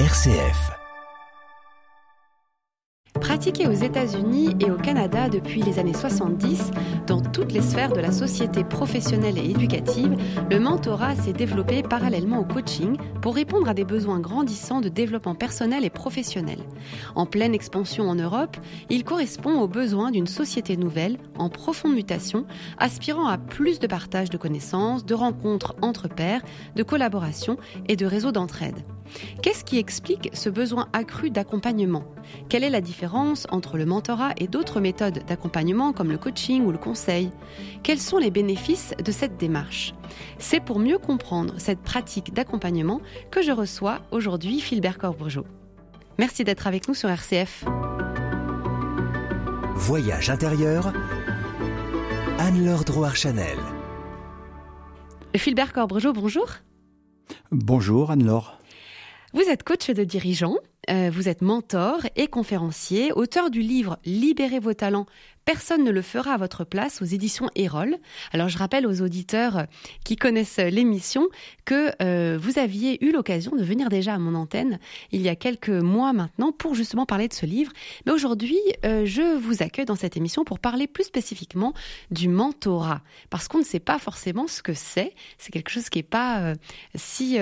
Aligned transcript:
RCF. 0.00 0.72
Pratiqué 3.20 3.68
aux 3.68 3.72
États-Unis 3.72 4.56
et 4.58 4.68
au 4.72 4.76
Canada 4.76 5.28
depuis 5.28 5.62
les 5.62 5.78
années 5.78 5.94
70, 5.94 6.72
dans 7.06 7.20
toutes 7.20 7.52
les 7.52 7.62
sphères 7.62 7.92
de 7.92 8.00
la 8.00 8.10
société 8.10 8.64
professionnelle 8.64 9.38
et 9.38 9.48
éducative, 9.48 10.16
le 10.50 10.58
mentorat 10.58 11.14
s'est 11.14 11.32
développé 11.32 11.84
parallèlement 11.84 12.40
au 12.40 12.44
coaching 12.44 12.96
pour 13.22 13.36
répondre 13.36 13.68
à 13.68 13.74
des 13.74 13.84
besoins 13.84 14.18
grandissants 14.18 14.80
de 14.80 14.88
développement 14.88 15.36
personnel 15.36 15.84
et 15.84 15.90
professionnel. 15.90 16.58
En 17.14 17.24
pleine 17.24 17.54
expansion 17.54 18.10
en 18.10 18.16
Europe, 18.16 18.56
il 18.90 19.04
correspond 19.04 19.60
aux 19.60 19.68
besoins 19.68 20.10
d'une 20.10 20.26
société 20.26 20.76
nouvelle, 20.76 21.18
en 21.38 21.50
profonde 21.50 21.94
mutation, 21.94 22.46
aspirant 22.78 23.28
à 23.28 23.38
plus 23.38 23.78
de 23.78 23.86
partage 23.86 24.28
de 24.28 24.38
connaissances, 24.38 25.06
de 25.06 25.14
rencontres 25.14 25.76
entre 25.82 26.08
pairs, 26.08 26.42
de 26.74 26.82
collaboration 26.82 27.58
et 27.86 27.94
de 27.94 28.06
réseaux 28.06 28.32
d'entraide. 28.32 28.84
Qu'est-ce 29.42 29.64
qui 29.64 29.78
explique 29.78 30.30
ce 30.32 30.48
besoin 30.48 30.88
accru 30.92 31.30
d'accompagnement? 31.30 32.04
Quelle 32.48 32.64
est 32.64 32.70
la 32.70 32.80
différence 32.80 33.46
entre 33.50 33.76
le 33.76 33.86
mentorat 33.86 34.32
et 34.38 34.48
d'autres 34.48 34.80
méthodes 34.80 35.24
d'accompagnement 35.26 35.92
comme 35.92 36.10
le 36.10 36.18
coaching 36.18 36.64
ou 36.64 36.72
le 36.72 36.78
conseil? 36.78 37.30
Quels 37.82 38.00
sont 38.00 38.18
les 38.18 38.30
bénéfices 38.30 38.94
de 39.04 39.12
cette 39.12 39.36
démarche? 39.36 39.94
C'est 40.38 40.60
pour 40.60 40.78
mieux 40.78 40.98
comprendre 40.98 41.54
cette 41.58 41.80
pratique 41.80 42.32
d'accompagnement 42.32 43.00
que 43.30 43.42
je 43.42 43.52
reçois 43.52 44.00
aujourd'hui 44.10 44.60
Philbert 44.60 44.98
Corbourgeot. 44.98 45.46
Merci 46.18 46.44
d'être 46.44 46.66
avec 46.66 46.88
nous 46.88 46.94
sur 46.94 47.10
RCF. 47.10 47.64
Voyage 49.74 50.30
intérieur, 50.30 50.92
Anne-Laure 52.38 52.84
Drouard-Chanel. 52.84 53.58
Philbert 55.36 55.72
Corbourgeot, 55.72 56.12
bonjour. 56.12 56.46
Bonjour 57.50 58.10
Anne-Laure. 58.10 58.58
Vous 59.34 59.50
êtes 59.50 59.64
coach 59.64 59.90
de 59.90 60.04
dirigeants, 60.04 60.58
euh, 60.90 61.10
vous 61.12 61.28
êtes 61.28 61.42
mentor 61.42 62.02
et 62.14 62.28
conférencier, 62.28 63.10
auteur 63.10 63.50
du 63.50 63.62
livre 63.62 63.98
Libérez 64.04 64.60
vos 64.60 64.74
talents 64.74 65.06
Personne 65.44 65.84
ne 65.84 65.90
le 65.90 66.00
fera 66.00 66.32
à 66.32 66.36
votre 66.38 66.64
place 66.64 67.02
aux 67.02 67.04
éditions 67.04 67.50
Erol. 67.54 67.98
Alors 68.32 68.48
je 68.48 68.56
rappelle 68.56 68.86
aux 68.86 69.02
auditeurs 69.02 69.66
qui 70.02 70.16
connaissent 70.16 70.56
l'émission 70.56 71.28
que 71.66 71.90
euh, 72.02 72.38
vous 72.40 72.58
aviez 72.58 73.04
eu 73.04 73.12
l'occasion 73.12 73.54
de 73.54 73.62
venir 73.62 73.90
déjà 73.90 74.14
à 74.14 74.18
mon 74.18 74.34
antenne 74.34 74.78
il 75.12 75.20
y 75.20 75.28
a 75.28 75.36
quelques 75.36 75.68
mois 75.68 76.14
maintenant 76.14 76.50
pour 76.50 76.74
justement 76.74 77.04
parler 77.04 77.28
de 77.28 77.34
ce 77.34 77.44
livre. 77.44 77.72
Mais 78.06 78.12
aujourd'hui, 78.12 78.58
euh, 78.86 79.04
je 79.04 79.36
vous 79.36 79.62
accueille 79.62 79.84
dans 79.84 79.96
cette 79.96 80.16
émission 80.16 80.44
pour 80.44 80.58
parler 80.58 80.86
plus 80.86 81.04
spécifiquement 81.04 81.74
du 82.10 82.28
mentorat. 82.28 83.02
Parce 83.28 83.46
qu'on 83.48 83.58
ne 83.58 83.64
sait 83.64 83.80
pas 83.80 83.98
forcément 83.98 84.46
ce 84.46 84.62
que 84.62 84.72
c'est. 84.72 85.14
C'est 85.36 85.52
quelque 85.52 85.70
chose 85.70 85.90
qui 85.90 85.98
n'est 85.98 86.04
pas 86.04 86.40
euh, 86.40 86.54
si 86.94 87.38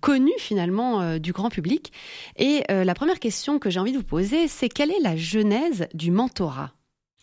connu 0.00 0.32
finalement 0.38 1.18
du 1.18 1.32
grand 1.32 1.48
public. 1.48 1.92
Et 2.36 2.64
la 2.68 2.94
première 2.94 3.18
question 3.18 3.58
que 3.58 3.70
j'ai 3.70 3.80
envie 3.80 3.92
de 3.92 3.98
vous 3.98 4.04
poser, 4.04 4.48
c'est 4.48 4.68
quelle 4.68 4.90
est 4.90 5.00
la 5.00 5.16
genèse 5.16 5.86
du 5.94 6.10
mentorat? 6.10 6.75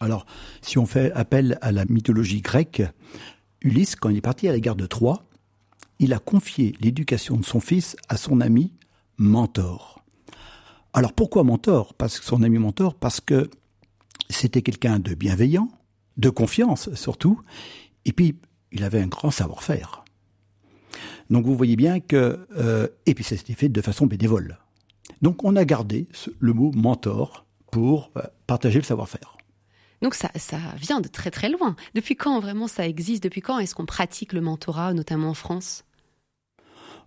Alors, 0.04 0.26
si 0.62 0.78
on 0.78 0.86
fait 0.86 1.12
appel 1.14 1.58
à 1.62 1.72
la 1.72 1.86
mythologie 1.86 2.42
grecque, 2.42 2.84
Ulysse, 3.62 3.96
quand 3.96 4.09
il 4.09 4.18
est 4.18 4.22
parti 4.22 4.50
à 4.50 4.52
la 4.52 4.59
guerre 4.59 4.76
de 4.76 4.86
Troie, 4.86 5.23
il 6.00 6.14
a 6.14 6.20
confié 6.20 6.76
l'éducation 6.82 7.38
de 7.38 7.46
son 7.46 7.62
fils 7.62 7.96
à 8.09 8.18
son 8.18 8.42
ami 8.42 8.74
Mentor. 9.18 10.04
Alors 10.92 11.14
pourquoi 11.14 11.44
Mentor? 11.44 11.94
Parce 11.94 12.20
que 12.20 12.26
son 12.26 12.44
ami 12.44 12.58
Mentor, 12.58 12.96
parce 12.96 13.22
que 13.22 13.50
c'était 14.30 14.62
quelqu'un 14.62 15.00
de 15.00 15.16
bienveillant, 15.16 15.70
de 16.18 16.30
confiance 16.30 16.94
surtout, 16.96 17.40
et 18.04 18.12
puis 18.12 18.36
il 18.74 18.84
avait 18.84 19.02
un 19.02 19.08
grand 19.08 19.31
savoir-faire. 19.31 20.04
Donc 21.30 21.46
vous 21.46 21.56
voyez 21.56 21.78
bien 21.78 22.02
que, 22.02 22.46
euh, 22.58 22.88
et 23.06 23.14
puis 23.14 23.24
ça 23.24 23.38
s'était 23.38 23.54
fait 23.54 23.70
de 23.70 23.81
façon 23.81 24.06
bénévole. 24.06 24.58
Donc 25.22 25.46
on 25.46 25.56
a 25.56 25.64
gardé 25.64 26.08
le 26.40 26.52
mot 26.52 26.72
mentor 26.76 27.46
pour 27.72 28.12
euh, 28.18 28.22
partager 28.46 28.80
le 28.80 28.84
savoir-faire. 28.84 29.38
Donc 30.04 30.16
ça, 30.16 30.30
ça 30.36 30.58
vient 30.76 31.00
de 31.00 31.08
très 31.08 31.31
très 31.31 31.47
loin. 31.47 31.78
Depuis 31.96 32.18
quand 32.18 32.41
vraiment 32.41 32.68
ça 32.68 32.86
existe? 32.86 33.24
Depuis 33.24 33.40
quand 33.40 33.58
est-ce 33.59 33.74
qu'on 33.74 33.86
pratique 33.86 34.34
le 34.34 34.41
mentorat, 34.41 34.94
notamment 34.94 35.30
en 35.30 35.34
France? 35.34 35.86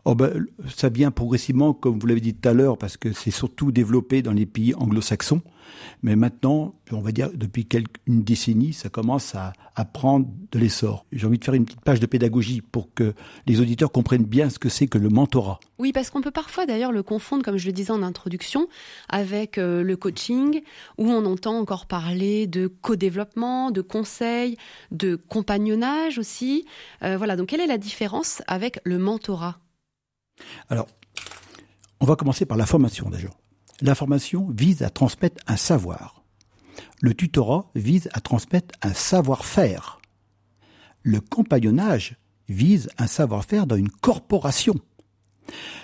Oh 0.08 0.14
ben, 0.14 0.46
ça 0.68 0.88
vient 0.88 1.10
progressivement, 1.10 1.74
comme 1.74 1.98
vous 1.98 2.06
l'avez 2.06 2.20
dit 2.20 2.32
tout 2.32 2.48
à 2.48 2.52
l'heure, 2.52 2.78
parce 2.78 2.96
que 2.96 3.12
c'est 3.12 3.32
surtout 3.32 3.72
développé 3.72 4.22
dans 4.22 4.32
les 4.32 4.46
pays 4.46 4.72
anglo-saxons. 4.76 5.42
Mais 6.04 6.14
maintenant, 6.14 6.76
on 6.92 7.00
va 7.00 7.10
dire 7.10 7.28
depuis 7.34 7.66
une 8.06 8.22
décennie, 8.22 8.72
ça 8.72 8.88
commence 8.88 9.34
à, 9.34 9.52
à 9.74 9.84
prendre 9.84 10.28
de 10.52 10.60
l'essor. 10.60 11.06
J'ai 11.10 11.26
envie 11.26 11.40
de 11.40 11.44
faire 11.44 11.54
une 11.54 11.64
petite 11.64 11.80
page 11.80 11.98
de 11.98 12.06
pédagogie 12.06 12.60
pour 12.60 12.94
que 12.94 13.14
les 13.48 13.60
auditeurs 13.60 13.90
comprennent 13.90 14.22
bien 14.22 14.48
ce 14.48 14.60
que 14.60 14.68
c'est 14.68 14.86
que 14.86 14.96
le 14.96 15.08
mentorat. 15.08 15.58
Oui, 15.80 15.90
parce 15.90 16.10
qu'on 16.10 16.20
peut 16.20 16.30
parfois 16.30 16.66
d'ailleurs 16.66 16.92
le 16.92 17.02
confondre, 17.02 17.42
comme 17.42 17.56
je 17.56 17.66
le 17.66 17.72
disais 17.72 17.90
en 17.90 18.04
introduction, 18.04 18.68
avec 19.08 19.58
euh, 19.58 19.82
le 19.82 19.96
coaching, 19.96 20.62
où 20.98 21.10
on 21.10 21.26
entend 21.26 21.58
encore 21.58 21.86
parler 21.86 22.46
de 22.46 22.68
co-développement, 22.68 23.72
de 23.72 23.80
conseil, 23.80 24.56
de 24.92 25.16
compagnonnage 25.16 26.20
aussi. 26.20 26.64
Euh, 27.02 27.16
voilà, 27.16 27.34
donc 27.34 27.48
quelle 27.48 27.60
est 27.60 27.66
la 27.66 27.78
différence 27.78 28.40
avec 28.46 28.78
le 28.84 28.98
mentorat? 28.98 29.58
Alors, 30.68 30.86
on 32.00 32.06
va 32.06 32.16
commencer 32.16 32.46
par 32.46 32.56
la 32.56 32.66
formation 32.66 33.10
déjà. 33.10 33.28
La 33.80 33.94
formation 33.94 34.48
vise 34.50 34.82
à 34.82 34.90
transmettre 34.90 35.42
un 35.46 35.56
savoir. 35.56 36.24
Le 37.00 37.14
tutorat 37.14 37.70
vise 37.74 38.08
à 38.12 38.20
transmettre 38.20 38.74
un 38.82 38.92
savoir-faire. 38.92 40.00
Le 41.02 41.20
compagnonnage 41.20 42.16
vise 42.48 42.88
un 42.98 43.06
savoir-faire 43.06 43.66
dans 43.66 43.76
une 43.76 43.90
corporation. 43.90 44.74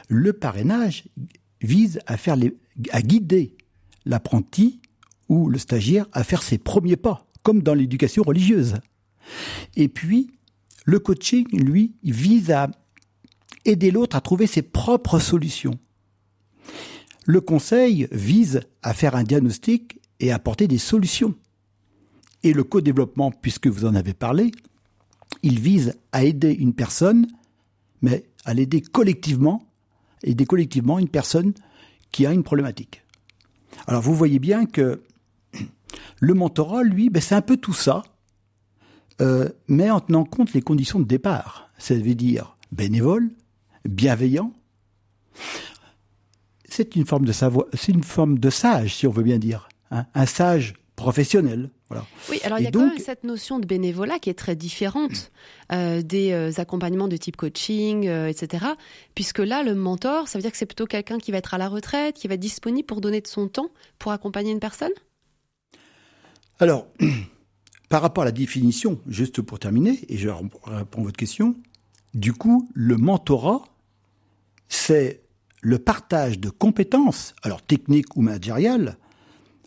Le 0.09 0.33
parrainage 0.33 1.05
vise 1.61 2.01
à, 2.07 2.17
faire 2.17 2.37
à 2.91 3.03
guider 3.03 3.57
l'apprenti 4.05 4.81
ou 5.29 5.49
le 5.49 5.59
stagiaire 5.59 6.07
à 6.12 6.25
faire 6.25 6.43
ses 6.43 6.59
premiers 6.59 6.97
pas, 6.97 7.27
comme 7.43 7.62
dans 7.62 7.75
l'éducation 7.75 8.23
religieuse. 8.23 8.75
Et 9.77 9.89
puis, 9.89 10.31
le 10.85 10.99
coaching, 10.99 11.47
lui, 11.53 11.95
vise 12.03 12.51
à 12.51 12.69
aider 13.65 13.91
l'autre 13.91 14.17
à 14.17 14.21
trouver 14.21 14.47
ses 14.47 14.62
propres 14.62 15.19
solutions. 15.19 15.78
Le 17.25 17.41
conseil 17.41 18.09
vise 18.11 18.61
à 18.83 18.95
faire 18.95 19.15
un 19.15 19.23
diagnostic 19.23 20.00
et 20.21 20.33
à 20.33 20.37
apporter 20.37 20.67
des 20.67 20.78
solutions. 20.78 21.34
Et 22.43 22.53
le 22.53 22.65
co-développement, 22.65 23.31
puisque 23.31 23.69
vous 23.69 23.84
en 23.84 23.95
avez 23.95 24.15
parlé, 24.15 24.50
il 25.43 25.61
vise 25.61 25.95
à 26.11 26.25
aider 26.25 26.53
une 26.53 26.75
personne, 26.75 27.27
mais 28.00 28.25
à 28.45 28.55
l'aider 28.55 28.81
collectivement, 28.81 29.65
aider 30.25 30.47
collectivement 30.47 30.99
une 30.99 31.09
personne 31.09 31.53
qui 32.11 32.27
a 32.27 32.33
une 32.33 32.43
problématique. 32.43 33.03
Alors 33.87 34.03
vous 34.03 34.15
voyez 34.15 34.39
bien 34.39 34.67
que 34.67 35.03
le 36.21 36.34
mentorat, 36.34 36.83
lui, 36.83 37.11
ben, 37.11 37.21
c'est 37.21 37.34
un 37.34 37.43
peu 37.43 37.56
tout 37.56 37.73
ça, 37.73 38.03
euh, 39.21 39.49
mais 39.69 39.91
en 39.91 40.00
tenant 40.00 40.25
compte 40.25 40.53
les 40.53 40.62
conditions 40.62 40.99
de 40.99 41.05
départ. 41.05 41.71
Ça 41.79 41.94
veut 41.94 42.15
dire 42.15 42.56
bénévole, 42.73 43.31
bienveillant. 43.84 44.53
C'est 46.65 46.97
une 46.97 47.06
forme 47.06 47.25
de 47.25 47.32
savoir, 47.32 47.66
c'est 47.75 47.93
une 47.93 48.03
forme 48.03 48.38
de 48.38 48.50
sage, 48.50 48.97
si 48.97 49.06
on 49.06 49.10
veut 49.10 49.22
bien 49.22 49.38
dire, 49.38 49.69
hein. 49.91 50.06
un 50.15 50.26
sage 50.26 50.75
professionnel. 50.97 51.70
Voilà. 51.88 52.06
Oui, 52.31 52.41
alors 52.44 52.59
il 52.59 52.65
y 52.65 52.66
a 52.66 52.70
quand 52.70 52.87
même 52.87 52.98
cette 52.98 53.25
notion 53.25 53.59
de 53.59 53.66
bénévolat 53.66 54.19
qui 54.19 54.31
est 54.31 54.38
très 54.38 54.56
différente 54.56 55.31
euh, 55.72 56.00
des 56.00 56.32
euh, 56.32 56.50
accompagnements 56.56 57.09
de 57.09 57.16
type 57.19 57.37
coaching, 57.37 58.06
euh, 58.09 58.28
etc. 58.28 58.65
Puisque 59.15 59.41
là, 59.41 59.62
le 59.62 59.75
mentor, 59.75 60.28
ça 60.28 60.38
veut 60.38 60.43
dire 60.43 60.53
que 60.53 60.56
c'est 60.56 60.66
plutôt 60.66 60.87
quelqu'un 60.87 61.19
qui 61.19 61.32
va 61.32 61.38
être 61.38 61.53
à 61.53 61.59
la 61.59 61.69
retraite, 61.69 62.16
qui 62.16 62.28
va 62.28 62.34
être 62.34 62.41
disponible 62.41 62.87
pour 62.87 63.03
donner 63.03 63.20
de 63.20 63.26
son 63.26 63.49
temps 63.49 63.69
pour 63.99 64.12
accompagner 64.12 64.53
une 64.53 64.60
personne? 64.60 64.93
Alors, 66.60 66.87
par 67.91 68.00
rapport 68.00 68.22
à 68.22 68.26
la 68.26 68.32
définition, 68.32 69.00
juste 69.06 69.43
pour 69.43 69.59
terminer, 69.59 69.99
et 70.09 70.16
je 70.16 70.31
réponds 70.31 71.00
à 71.00 71.04
votre 71.04 71.16
question, 71.16 71.56
du 72.14 72.32
coup, 72.32 72.70
le 72.72 72.97
mentorat, 72.97 73.64
c'est 74.72 75.21
le 75.60 75.78
partage 75.78 76.38
de 76.38 76.49
compétences, 76.49 77.35
alors 77.43 77.62
techniques 77.62 78.17
ou 78.17 78.23
managériales, 78.23 78.97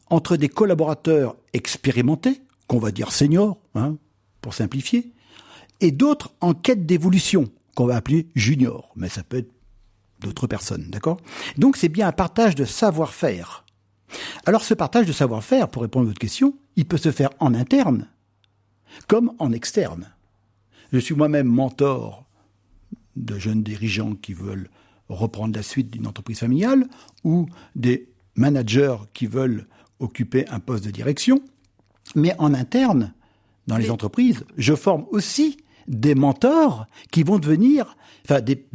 entre 0.09 0.35
des 0.35 0.49
collaborateurs 0.49 1.35
expérimentés, 1.53 2.41
qu'on 2.67 2.79
va 2.79 2.91
dire 2.91 3.11
seniors, 3.11 3.59
hein, 3.75 3.97
pour 4.41 4.53
simplifier, 4.53 5.13
et 5.79 5.91
d'autres 5.91 6.33
en 6.41 6.53
quête 6.53 6.85
d'évolution, 6.85 7.45
qu'on 7.75 7.85
va 7.85 7.97
appeler 7.97 8.27
juniors, 8.35 8.91
mais 8.95 9.09
ça 9.09 9.23
peut 9.23 9.37
être 9.37 9.51
d'autres 10.21 10.47
personnes, 10.47 10.89
d'accord? 10.89 11.17
Donc 11.57 11.77
c'est 11.77 11.89
bien 11.89 12.07
un 12.07 12.11
partage 12.11 12.55
de 12.55 12.65
savoir-faire. 12.65 13.63
Alors 14.45 14.63
ce 14.63 14.73
partage 14.73 15.05
de 15.05 15.13
savoir-faire, 15.13 15.69
pour 15.69 15.83
répondre 15.83 16.05
à 16.05 16.09
votre 16.09 16.19
question, 16.19 16.57
il 16.77 16.85
peut 16.85 16.97
se 16.97 17.11
faire 17.11 17.29
en 17.39 17.53
interne 17.53 18.09
comme 19.07 19.33
en 19.37 19.51
externe. 19.51 20.11
Je 20.91 20.99
suis 20.99 21.15
moi-même 21.15 21.47
mentor 21.47 22.25
de 23.15 23.37
jeunes 23.37 23.63
dirigeants 23.63 24.15
qui 24.15 24.33
veulent 24.33 24.69
reprendre 25.09 25.55
la 25.55 25.63
suite 25.63 25.91
d'une 25.91 26.07
entreprise 26.07 26.39
familiale 26.39 26.87
ou 27.23 27.47
des 27.75 28.09
managers 28.35 28.97
qui 29.13 29.27
veulent 29.27 29.67
occuper 29.99 30.47
un 30.49 30.59
poste 30.59 30.85
de 30.85 30.91
direction. 30.91 31.41
Mais 32.15 32.35
en 32.37 32.53
interne, 32.53 33.13
dans 33.67 33.77
les 33.77 33.89
entreprises, 33.89 34.43
je 34.57 34.75
forme 34.75 35.05
aussi 35.11 35.57
des 35.87 36.15
mentors 36.15 36.85
qui 37.11 37.23
vont 37.23 37.39
devenir, 37.39 37.95
enfin 38.25 38.41
des, 38.41 38.67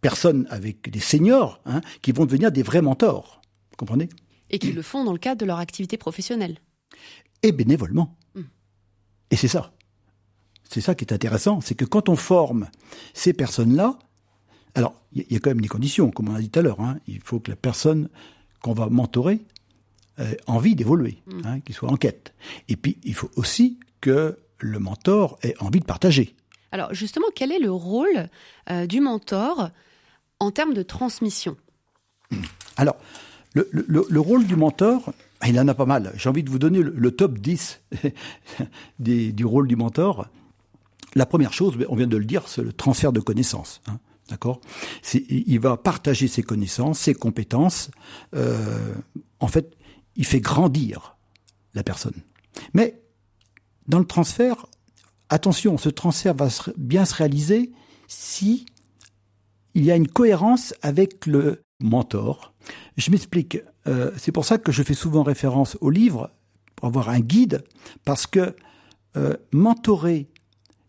personnes 0.00 0.46
avec 0.50 0.90
des 0.90 1.00
seniors 1.00 1.60
hein, 1.64 1.80
qui 2.02 2.12
vont 2.12 2.26
devenir 2.26 2.52
des 2.52 2.62
vrais 2.62 2.82
mentors. 2.82 3.40
Vous 3.70 3.76
comprenez? 3.76 4.08
Et 4.50 4.58
qui 4.58 4.72
le 4.72 4.82
font 4.82 5.04
dans 5.04 5.12
le 5.12 5.18
cadre 5.18 5.40
de 5.40 5.46
leur 5.46 5.58
activité 5.58 5.96
professionnelle. 5.96 6.58
Et 7.42 7.52
bénévolement. 7.52 8.16
Mm. 8.34 8.42
Et 9.30 9.36
c'est 9.36 9.48
ça. 9.48 9.72
C'est 10.68 10.80
ça 10.80 10.94
qui 10.94 11.04
est 11.04 11.12
intéressant, 11.12 11.60
c'est 11.60 11.74
que 11.74 11.84
quand 11.84 12.08
on 12.08 12.16
forme 12.16 12.68
ces 13.12 13.32
personnes-là, 13.32 13.98
alors 14.74 14.94
il 15.12 15.24
y, 15.30 15.36
a 15.36 15.38
quand 15.38 15.50
même 15.50 15.60
des 15.60 15.68
conditions, 15.68 16.10
comme 16.10 16.28
on 16.28 16.34
a 16.34 16.40
dit 16.40 16.50
tout 16.50 16.58
à 16.58 16.62
l'heure. 16.62 16.80
Hein. 16.80 16.98
il 17.06 17.20
faut 17.20 17.40
que 17.40 17.50
la 17.50 17.56
personne 17.56 18.08
qu'on 18.62 18.72
va 18.72 18.88
mentorer 18.88 19.40
ait 20.18 20.36
envie 20.46 20.74
d'évoluer, 20.74 21.18
mm. 21.26 21.40
hein, 21.44 21.60
qu'il 21.60 21.74
soit 21.74 21.90
en 21.90 21.96
quête. 21.96 22.34
Et 22.68 22.76
puis 22.76 22.98
il 23.04 23.14
faut 23.14 23.30
aussi 23.36 23.78
que 24.00 24.38
le 24.58 24.78
mentor 24.78 25.38
ait 25.42 25.54
envie 25.60 25.80
de 25.80 25.84
partager. 25.84 26.34
Alors 26.72 26.92
justement, 26.92 27.26
quel 27.34 27.52
est 27.52 27.58
le 27.58 27.70
rôle 27.70 28.28
euh, 28.70 28.86
du 28.86 29.00
mentor 29.00 29.70
en 30.40 30.50
termes 30.50 30.74
de 30.74 30.82
transmission? 30.82 31.56
Alors, 32.76 32.96
le, 33.54 34.18
rôle 34.18 34.46
du 34.46 34.56
mentor, 34.56 35.12
il 35.46 35.58
en 35.60 35.68
a 35.68 35.74
pas 35.74 35.86
mal. 35.86 36.12
J'ai 36.16 36.28
envie 36.28 36.42
de 36.42 36.50
vous 36.50 36.58
donner 36.58 36.80
le, 36.82 37.10
top 37.12 37.38
10 37.38 37.80
du 38.98 39.44
rôle 39.44 39.68
du 39.68 39.76
mentor. 39.76 40.26
La 41.14 41.26
première 41.26 41.52
chose, 41.52 41.76
on 41.88 41.94
vient 41.94 42.08
de 42.08 42.16
le 42.16 42.24
dire, 42.24 42.48
c'est 42.48 42.62
le 42.62 42.72
transfert 42.72 43.12
de 43.12 43.20
connaissances. 43.20 43.80
Hein, 43.86 43.98
d'accord? 44.28 44.60
Il 45.12 45.58
va 45.60 45.76
partager 45.76 46.28
ses 46.28 46.42
connaissances, 46.42 47.00
ses 47.00 47.14
compétences. 47.14 47.90
Euh, 48.34 48.94
en 49.40 49.48
fait, 49.48 49.76
il 50.16 50.24
fait 50.24 50.40
grandir 50.40 51.16
la 51.74 51.82
personne. 51.82 52.22
Mais 52.72 53.02
dans 53.86 53.98
le 53.98 54.06
transfert, 54.06 54.66
attention, 55.28 55.76
ce 55.76 55.88
transfert 55.88 56.34
va 56.34 56.48
bien 56.76 57.04
se 57.04 57.14
réaliser 57.14 57.72
si 58.06 58.66
il 59.74 59.84
y 59.84 59.90
a 59.90 59.96
une 59.96 60.08
cohérence 60.08 60.74
avec 60.82 61.26
le 61.26 61.62
mentor. 61.80 62.54
Je 62.96 63.10
m'explique. 63.10 63.58
Euh, 63.86 64.12
c'est 64.16 64.32
pour 64.32 64.44
ça 64.44 64.58
que 64.58 64.72
je 64.72 64.82
fais 64.82 64.94
souvent 64.94 65.22
référence 65.22 65.76
au 65.80 65.90
livre 65.90 66.30
pour 66.76 66.88
avoir 66.88 67.08
un 67.08 67.20
guide, 67.20 67.64
parce 68.04 68.26
que 68.26 68.56
euh, 69.16 69.36
mentorer, 69.52 70.28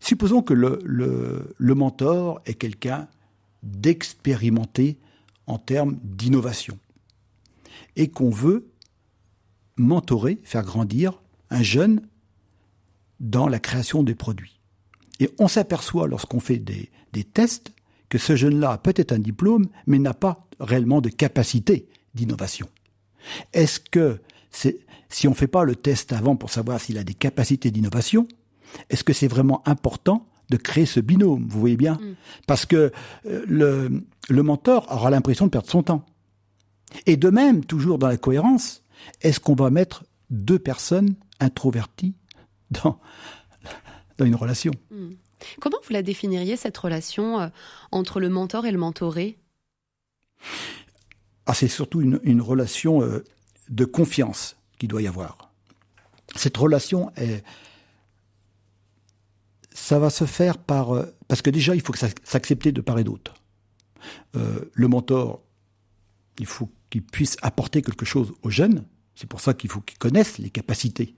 supposons 0.00 0.42
que 0.42 0.54
le, 0.54 0.80
le 0.84 1.74
mentor 1.74 2.40
est 2.46 2.54
quelqu'un 2.54 3.08
d'expérimenté 3.66 4.98
en 5.46 5.58
termes 5.58 5.98
d'innovation, 6.02 6.78
et 7.96 8.08
qu'on 8.08 8.30
veut 8.30 8.68
mentorer, 9.76 10.38
faire 10.42 10.64
grandir 10.64 11.22
un 11.50 11.62
jeune 11.62 12.00
dans 13.20 13.48
la 13.48 13.58
création 13.58 14.02
des 14.02 14.14
produits. 14.14 14.60
Et 15.20 15.30
on 15.38 15.48
s'aperçoit 15.48 16.08
lorsqu'on 16.08 16.40
fait 16.40 16.58
des, 16.58 16.90
tests 17.32 17.72
que 18.08 18.18
ce 18.18 18.36
jeune-là 18.36 18.72
a 18.72 18.78
peut-être 18.78 19.12
un 19.12 19.18
diplôme, 19.18 19.66
mais 19.86 19.98
n'a 19.98 20.14
pas 20.14 20.46
réellement 20.60 21.00
de 21.00 21.08
capacité 21.08 21.88
d'innovation. 22.14 22.68
Est-ce 23.52 23.80
que 23.80 24.20
si 24.50 25.26
on 25.26 25.30
ne 25.30 25.36
fait 25.36 25.46
pas 25.46 25.64
le 25.64 25.76
test 25.76 26.12
avant 26.12 26.36
pour 26.36 26.50
savoir 26.50 26.80
s'il 26.80 26.98
a 26.98 27.04
des 27.04 27.14
capacités 27.14 27.70
d'innovation, 27.70 28.28
est-ce 28.90 29.04
que 29.04 29.12
c'est 29.12 29.28
vraiment 29.28 29.66
important 29.66 30.28
de 30.50 30.56
créer 30.56 30.86
ce 30.86 31.00
binôme, 31.00 31.46
vous 31.48 31.60
voyez 31.60 31.76
bien 31.76 31.94
mm. 31.94 32.14
Parce 32.46 32.66
que 32.66 32.92
euh, 33.26 33.44
le, 33.46 34.04
le 34.28 34.42
mentor 34.42 34.86
aura 34.90 35.10
l'impression 35.10 35.46
de 35.46 35.50
perdre 35.50 35.68
son 35.68 35.82
temps. 35.82 36.06
Et 37.06 37.16
de 37.16 37.30
même, 37.30 37.64
toujours 37.64 37.98
dans 37.98 38.08
la 38.08 38.16
cohérence, 38.16 38.82
est-ce 39.22 39.40
qu'on 39.40 39.54
va 39.54 39.70
mettre 39.70 40.04
deux 40.30 40.58
personnes 40.58 41.14
introverties 41.40 42.14
dans, 42.70 43.00
dans 44.18 44.24
une 44.24 44.34
relation? 44.34 44.72
Hmm. 44.90 45.12
Comment 45.60 45.78
vous 45.86 45.92
la 45.92 46.02
définiriez, 46.02 46.56
cette 46.56 46.76
relation 46.76 47.40
euh, 47.40 47.48
entre 47.92 48.20
le 48.20 48.28
mentor 48.28 48.66
et 48.66 48.72
le 48.72 48.78
mentoré? 48.78 49.38
Ah, 51.46 51.54
C'est 51.54 51.68
surtout 51.68 52.00
une, 52.00 52.40
relation 52.40 53.02
euh, 53.02 53.24
de 53.68 53.84
confiance 53.84 54.56
qu'il 54.78 54.88
doit 54.88 55.02
y 55.02 55.06
avoir. 55.06 55.52
Cette 56.34 56.56
relation 56.56 57.12
est, 57.16 57.44
ça 59.76 59.98
va 59.98 60.10
se 60.10 60.24
faire 60.24 60.58
par 60.58 60.94
euh, 60.94 61.06
parce 61.28 61.42
que 61.42 61.50
déjà 61.50 61.74
il 61.74 61.80
faut 61.80 61.92
que 61.92 61.98
s'accepter 61.98 62.72
de 62.72 62.80
part 62.80 62.98
et 62.98 63.04
d'autre. 63.04 63.34
le 64.34 64.88
mentor, 64.88 65.42
il 66.38 66.46
faut 66.46 66.70
qu'il 66.90 67.02
puisse 67.02 67.36
apporter 67.42 67.82
quelque 67.82 68.04
chose 68.04 68.32
aux 68.42 68.50
jeunes. 68.50 68.84
C'est 69.14 69.28
pour 69.28 69.40
ça 69.40 69.54
qu'il 69.54 69.70
faut 69.70 69.80
qu'ils 69.80 69.98
connaissent 69.98 70.38
les 70.38 70.50
capacités 70.50 71.16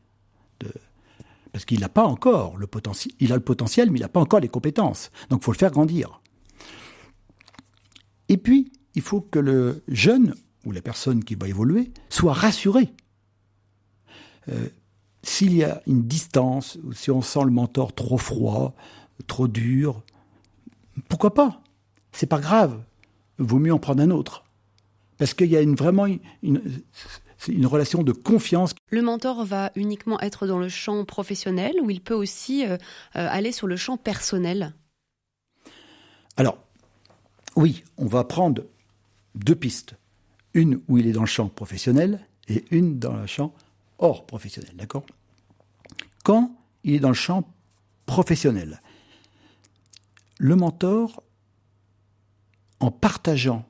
parce 1.53 1.65
qu'il 1.65 1.81
n'a 1.81 1.89
pas 1.89 2.05
encore 2.05 2.57
le 2.57 2.67
potentiel. 2.67 3.15
Il 3.21 3.33
a 3.33 3.37
le 3.37 3.43
potentiel, 3.43 3.91
mais 3.91 3.99
il 3.99 4.03
n'a 4.03 4.09
pas 4.09 4.21
encore 4.21 4.41
les 4.41 4.49
compétences. 4.49 5.11
Donc, 5.31 5.41
il 5.43 5.45
faut 5.45 5.53
le 5.53 5.59
faire 5.59 5.71
grandir. 5.71 6.21
Et 8.29 8.37
puis, 8.37 8.73
il 8.95 9.03
faut 9.03 9.21
que 9.21 9.39
le 9.39 9.83
jeune 9.89 10.35
ou 10.65 10.73
la 10.73 10.83
personne 10.83 11.25
qui 11.25 11.35
va 11.35 11.49
évoluer 11.49 11.91
soit 12.11 12.33
rassurée. 12.33 12.93
Euh, 14.49 14.69
s'il 15.29 15.55
y 15.55 15.63
a 15.63 15.83
une 15.87 16.05
distance, 16.05 16.79
ou 16.85 16.93
si 16.93 17.11
on 17.11 17.23
sent 17.23 17.45
le 17.45 17.51
mentor 17.51 17.95
trop 17.95 18.19
froid, 18.19 18.75
trop 19.27 19.47
dur, 19.47 20.03
pourquoi 21.09 21.35
pas? 21.35 21.61
C'est 22.13 22.27
pas 22.27 22.41
grave. 22.41 22.81
Vaut 23.39 23.59
mieux 23.59 23.73
en 23.73 23.79
prendre 23.79 24.03
un 24.03 24.11
autre. 24.11 24.45
Parce 25.19 25.35
qu'il 25.35 25.49
y 25.49 25.57
a 25.57 25.61
une, 25.61 25.75
vraiment 25.75 26.07
une, 26.43 26.83
c'est 27.37 27.53
une 27.53 27.67
relation 27.67 28.03
de 28.03 28.13
confiance. 28.13 28.75
Le 28.91 29.03
mentor 29.03 29.45
va 29.45 29.71
uniquement 29.77 30.19
être 30.21 30.47
dans 30.47 30.59
le 30.59 30.69
champ 30.69 31.05
professionnel 31.05 31.75
ou 31.83 31.91
il 31.91 32.01
peut 32.01 32.15
aussi 32.15 32.65
euh, 32.65 32.75
euh, 33.17 33.29
aller 33.31 33.53
sur 33.53 33.67
le 33.67 33.77
champ 33.77 33.97
personnel? 33.97 34.75
Alors, 36.37 36.59
oui, 37.55 37.85
on 37.97 38.07
va 38.07 38.25
prendre 38.25 38.65
deux 39.35 39.57
pistes. 39.57 39.95
Une 40.55 40.81
où 40.89 40.99
il 40.99 41.07
est 41.07 41.13
dans 41.13 41.21
le 41.21 41.27
champ 41.27 41.49
professionnel 41.49 42.27
et 42.49 42.65
une 42.71 42.99
dans 42.99 43.15
le 43.15 43.27
champ 43.27 43.53
hors 43.99 44.25
professionnel, 44.25 44.73
d'accord? 44.75 45.05
Quand 46.29 46.55
il 46.85 46.93
est 46.93 46.99
dans 46.99 47.09
le 47.09 47.15
champ 47.15 47.51
professionnel, 48.05 48.83
le 50.37 50.57
mentor, 50.57 51.23
en 52.81 52.91
partageant 52.91 53.67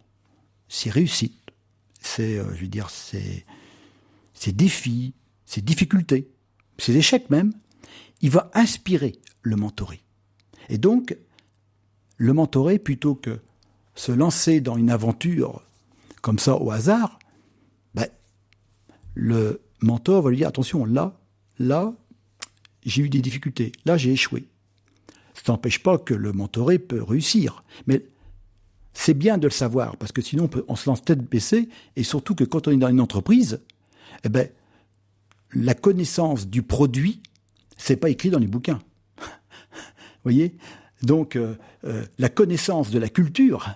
ses 0.67 0.91
réussites, 0.91 1.53
ses, 2.01 2.37
euh, 2.39 3.45
ses 4.35 4.53
défis, 4.53 5.15
ses 5.47 5.61
difficultés, 5.61 6.33
ses 6.79 6.97
échecs 6.97 7.31
même, 7.31 7.53
il 8.23 8.31
va 8.31 8.51
inspirer 8.55 9.21
le 9.43 9.55
mentoré. 9.55 10.03
Et 10.69 10.79
donc, 10.79 11.17
le 12.17 12.33
mentoré, 12.33 12.81
plutôt 12.81 13.15
que 13.15 13.39
se 13.95 14.11
lancer 14.11 14.61
dans 14.61 14.77
une 14.77 14.91
aventure 14.91 15.63
comme 16.23 16.41
ça 16.41 16.57
au 16.57 16.73
hasard, 16.73 17.21
ben, 17.95 18.09
le 19.15 19.63
mentor 19.81 20.23
va 20.23 20.31
lui 20.31 20.39
dire 20.39 20.49
attention, 20.49 20.85
là, 20.85 21.21
là, 21.61 21.95
j'ai 22.89 23.03
eu 23.03 23.09
des 23.09 23.21
difficultés, 23.21 23.73
là, 23.85 23.97
j'ai 23.97 24.13
échoué. 24.13 24.49
Ça 25.35 25.53
n'empêche 25.53 25.83
pas 25.83 25.99
que 25.99 26.15
le 26.15 26.33
mentoré 26.33 26.79
peut 26.79 27.03
réussir, 27.03 27.63
mais 27.87 28.05
c'est 28.93 29.15
bien 29.15 29.39
de 29.39 29.47
le 29.47 29.53
savoir, 29.53 29.97
parce 29.97 30.11
que 30.11 30.23
sinon 30.23 30.51
on, 30.67 30.75
se 30.75 30.89
lance 30.89 31.03
tête 31.03 31.23
baissée, 31.23 31.69
et 31.97 32.03
surtout 32.03 32.35
que 32.35 32.45
quand 32.45 32.67
on 32.67 32.73
est 32.73 32.77
dans 32.77 32.89
une 32.89 33.01
entreprise, 33.01 33.61
eh 34.25 34.29
ben, 34.29 34.49
la 35.53 35.75
connaissance 35.75 36.49
du 36.49 36.63
produit, 36.63 37.23
c'est 37.77 37.97
pas 37.97 38.11
écrit 38.11 38.31
dans 38.31 38.41
les 38.41 38.49
bouquins. 38.49 38.81
Vous 39.19 39.27
voyez? 40.25 40.57
Donc, 41.03 41.37
euh, 41.37 41.55
euh, 41.85 42.05
la 42.19 42.29
connaissance 42.29 42.91
de 42.91 42.99
la 42.99 43.09
culture, 43.09 43.69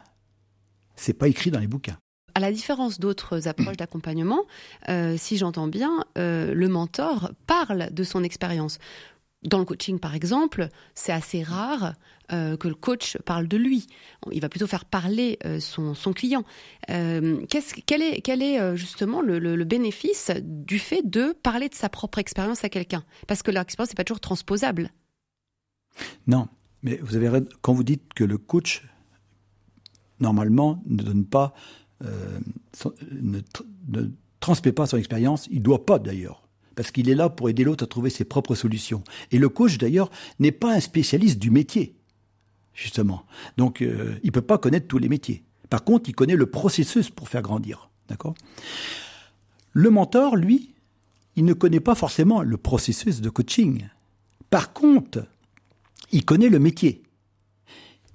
c'est 0.97 1.13
pas 1.13 1.29
écrit 1.29 1.51
dans 1.51 1.61
les 1.61 1.69
bouquins. 1.69 1.99
À 2.35 2.41
la 2.41 2.53
différence 2.53 2.99
d'autres 2.99 3.49
approches 3.49 3.77
d'accompagnement, 3.77 4.45
euh, 4.89 5.17
si 5.19 5.37
j'entends 5.37 5.69
bien, 5.69 6.05
le 6.17 6.67
mentor 6.67 7.33
parle 7.47 7.93
de 7.93 8.05
son 8.05 8.23
expérience. 8.25 8.79
Dans 9.43 9.59
le 9.59 9.65
coaching, 9.65 9.99
par 9.99 10.15
exemple, 10.15 10.69
c'est 10.95 11.13
assez 11.13 11.43
rare 11.43 11.95
euh, 12.33 12.57
que 12.57 12.69
le 12.69 12.75
coach 12.75 13.19
parle 13.27 13.49
de 13.49 13.57
lui. 13.57 13.87
Il 14.31 14.41
va 14.41 14.49
plutôt 14.49 14.69
faire 14.69 14.85
parler 14.85 15.39
euh, 15.45 15.59
son, 15.59 15.95
client. 16.15 16.45
Euh, 16.91 17.45
quel 17.87 18.03
est, 18.03 18.21
quel 18.23 18.41
est 18.41 18.77
justement 18.77 19.21
le, 19.21 19.65
bénéfice 19.65 20.31
du 20.43 20.79
fait 20.79 21.03
de 21.05 21.33
parler 21.43 21.69
de 21.69 21.75
sa 21.75 21.89
propre 21.89 22.19
expérience 22.19 22.65
à 22.65 22.69
quelqu'un? 22.69 23.05
Parce 23.27 23.43
que 23.43 23.51
l'expérience 23.51 23.91
n'est 23.91 23.97
pas 23.97 24.05
toujours 24.05 24.21
transposable. 24.21 24.91
Non, 26.27 26.49
mais 26.83 26.99
vous 27.03 27.17
avez 27.17 27.41
quand 27.61 27.75
vous 27.75 27.85
dites 27.85 28.15
que 28.15 28.25
le 28.25 28.39
coach, 28.39 28.83
normalement, 30.21 30.83
ne 30.87 31.03
donne 31.03 31.27
pas, 31.27 31.53
ne, 32.03 33.39
ne 33.89 34.11
transmet 34.41 34.73
pas 34.73 34.87
son 34.87 34.97
expérience, 34.97 35.49
il 35.51 35.63
doit 35.63 35.87
pas 35.87 35.99
d'ailleurs 35.99 36.43
parce 36.75 36.91
qu'il 36.91 37.09
est 37.09 37.15
là 37.15 37.29
pour 37.29 37.49
aider 37.49 37.65
l'autre 37.65 37.85
à 37.85 37.87
trouver 37.87 38.11
ses 38.11 38.25
propres 38.25 38.55
solutions. 38.55 39.03
Et 39.31 39.39
le 39.39 39.49
coach, 39.49 39.79
d'ailleurs, 39.79 40.11
n'est 40.39 40.53
pas 40.53 40.75
un 40.75 40.81
spécialiste 40.81 41.39
du 41.39 41.51
métier, 41.51 41.97
justement. 42.75 43.25
Donc, 43.57 43.83
euh, 43.83 44.19
il 44.23 44.29
ne 44.29 44.33
peut 44.33 44.43
pas 44.43 44.59
connaître 44.59 44.87
tous 44.89 44.99
les 44.99 45.09
métiers. 45.09 45.43
Par 45.69 45.85
contre, 45.85 46.09
il 46.09 46.15
connaît 46.15 46.37
le 46.37 46.47
processus 46.47 47.11
pour 47.11 47.29
faire 47.29 47.43
grandir. 47.43 47.91
D'accord? 48.09 48.35
Le 49.73 49.91
mentor, 49.91 50.37
lui, 50.37 50.75
il 51.37 51.45
ne 51.45 51.55
connaît 51.55 51.81
pas 51.81 51.95
forcément 51.95 52.43
le 52.43 52.57
processus 52.57 53.21
de 53.21 53.31
coaching. 53.31 53.87
Par 54.51 54.73
contre, 54.73 55.27
il 56.11 56.25
connaît 56.25 56.51
le 56.51 56.59
métier. 56.59 57.03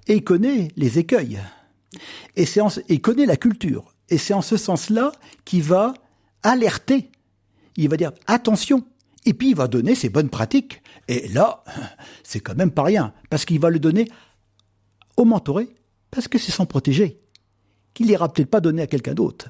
Et 0.06 0.16
il 0.16 0.24
connaît 0.24 0.68
les 0.76 0.98
écueils. 0.98 1.40
Et 2.36 2.44
il 2.88 3.00
connaît 3.00 3.26
la 3.26 3.36
culture. 3.36 3.94
Et 4.08 4.18
c'est 4.18 4.34
en 4.34 4.42
ce 4.42 4.56
sens-là 4.56 5.12
qu'il 5.44 5.62
va 5.62 5.94
alerter. 6.42 7.10
Il 7.76 7.88
va 7.88 7.96
dire 7.96 8.12
attention. 8.26 8.84
Et 9.24 9.34
puis 9.34 9.50
il 9.50 9.56
va 9.56 9.68
donner 9.68 9.94
ses 9.94 10.08
bonnes 10.08 10.30
pratiques. 10.30 10.82
Et 11.08 11.28
là, 11.28 11.64
c'est 12.22 12.40
quand 12.40 12.56
même 12.56 12.70
pas 12.70 12.84
rien. 12.84 13.12
Parce 13.30 13.44
qu'il 13.44 13.60
va 13.60 13.70
le 13.70 13.78
donner 13.78 14.08
au 15.16 15.24
mentoré. 15.24 15.68
Parce 16.10 16.28
que 16.28 16.38
c'est 16.38 16.52
son 16.52 16.66
protégé. 16.66 17.20
Qu'il 17.94 18.06
n'ira 18.06 18.32
peut-être 18.32 18.50
pas 18.50 18.60
donner 18.60 18.82
à 18.82 18.86
quelqu'un 18.86 19.14
d'autre. 19.14 19.48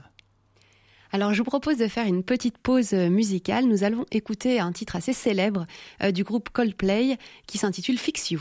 Alors 1.11 1.33
je 1.33 1.38
vous 1.38 1.45
propose 1.45 1.78
de 1.78 1.88
faire 1.88 2.07
une 2.07 2.23
petite 2.23 2.59
pause 2.59 2.92
musicale. 2.92 3.66
Nous 3.66 3.83
allons 3.83 4.04
écouter 4.11 4.61
un 4.61 4.73
titre 4.73 4.97
assez 4.97 5.14
célèbre 5.14 5.66
euh, 6.02 6.11
du 6.11 6.23
groupe 6.23 6.50
Coldplay 6.50 7.16
qui 7.47 7.57
s'intitule 7.57 7.99
Fix 7.99 8.30
You. 8.30 8.40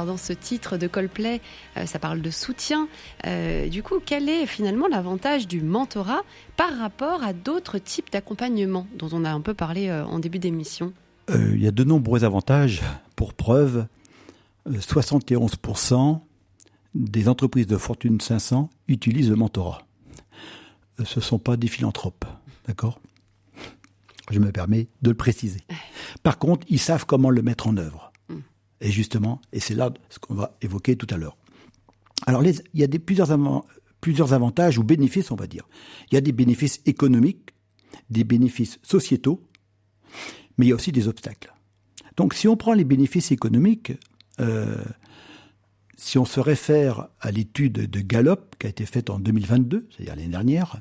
Alors 0.00 0.14
dans 0.14 0.16
ce 0.16 0.32
titre 0.32 0.78
de 0.78 0.86
Coldplay, 0.86 1.42
euh, 1.76 1.84
ça 1.84 1.98
parle 1.98 2.22
de 2.22 2.30
soutien. 2.30 2.88
Euh, 3.26 3.68
du 3.68 3.82
coup, 3.82 3.96
quel 4.02 4.30
est 4.30 4.46
finalement 4.46 4.88
l'avantage 4.88 5.46
du 5.46 5.60
mentorat 5.60 6.22
par 6.56 6.74
rapport 6.78 7.22
à 7.22 7.34
d'autres 7.34 7.76
types 7.76 8.10
d'accompagnement 8.10 8.86
dont 8.96 9.10
on 9.12 9.26
a 9.26 9.30
un 9.30 9.42
peu 9.42 9.52
parlé 9.52 9.88
euh, 9.88 10.06
en 10.06 10.18
début 10.18 10.38
d'émission? 10.38 10.94
Il 11.28 11.62
y 11.62 11.66
a 11.66 11.70
de 11.70 11.84
nombreux 11.84 12.24
avantages. 12.24 12.80
Pour 13.14 13.34
preuve, 13.34 13.84
71% 14.66 16.20
des 16.94 17.28
entreprises 17.28 17.66
de 17.66 17.76
Fortune 17.76 18.22
500 18.22 18.70
utilisent 18.88 19.28
le 19.28 19.36
mentorat. 19.36 19.82
Ce 21.04 21.18
ne 21.18 21.22
sont 21.22 21.38
pas 21.38 21.58
des 21.58 21.68
philanthropes, 21.68 22.24
d'accord? 22.66 23.00
Je 24.30 24.38
me 24.38 24.50
permets 24.50 24.88
de 25.02 25.10
le 25.10 25.16
préciser. 25.16 25.60
Par 26.22 26.38
contre, 26.38 26.66
ils 26.70 26.78
savent 26.78 27.04
comment 27.04 27.28
le 27.28 27.42
mettre 27.42 27.66
en 27.66 27.76
œuvre. 27.76 28.09
Et 28.80 28.90
justement, 28.90 29.40
et 29.52 29.60
c'est 29.60 29.74
là 29.74 29.92
ce 30.08 30.18
qu'on 30.18 30.34
va 30.34 30.56
évoquer 30.62 30.96
tout 30.96 31.06
à 31.10 31.16
l'heure. 31.16 31.36
Alors, 32.26 32.42
il 32.44 32.60
y 32.74 32.84
a 32.84 32.88
plusieurs, 32.88 33.64
plusieurs 34.00 34.32
avantages 34.32 34.78
ou 34.78 34.84
bénéfices, 34.84 35.30
on 35.30 35.36
va 35.36 35.46
dire. 35.46 35.68
Il 36.10 36.14
y 36.14 36.18
a 36.18 36.20
des 36.20 36.32
bénéfices 36.32 36.80
économiques, 36.86 37.50
des 38.08 38.24
bénéfices 38.24 38.78
sociétaux, 38.82 39.42
mais 40.56 40.66
il 40.66 40.68
y 40.70 40.72
a 40.72 40.74
aussi 40.74 40.92
des 40.92 41.08
obstacles. 41.08 41.52
Donc, 42.16 42.34
si 42.34 42.48
on 42.48 42.56
prend 42.56 42.74
les 42.74 42.84
bénéfices 42.84 43.32
économiques, 43.32 43.92
euh, 44.40 44.82
si 45.96 46.18
on 46.18 46.24
se 46.24 46.40
réfère 46.40 47.08
à 47.20 47.30
l'étude 47.30 47.90
de 47.90 48.00
Gallup 48.00 48.56
qui 48.58 48.66
a 48.66 48.70
été 48.70 48.86
faite 48.86 49.10
en 49.10 49.18
2022, 49.18 49.88
c'est-à-dire 49.90 50.16
l'année 50.16 50.28
dernière, 50.28 50.80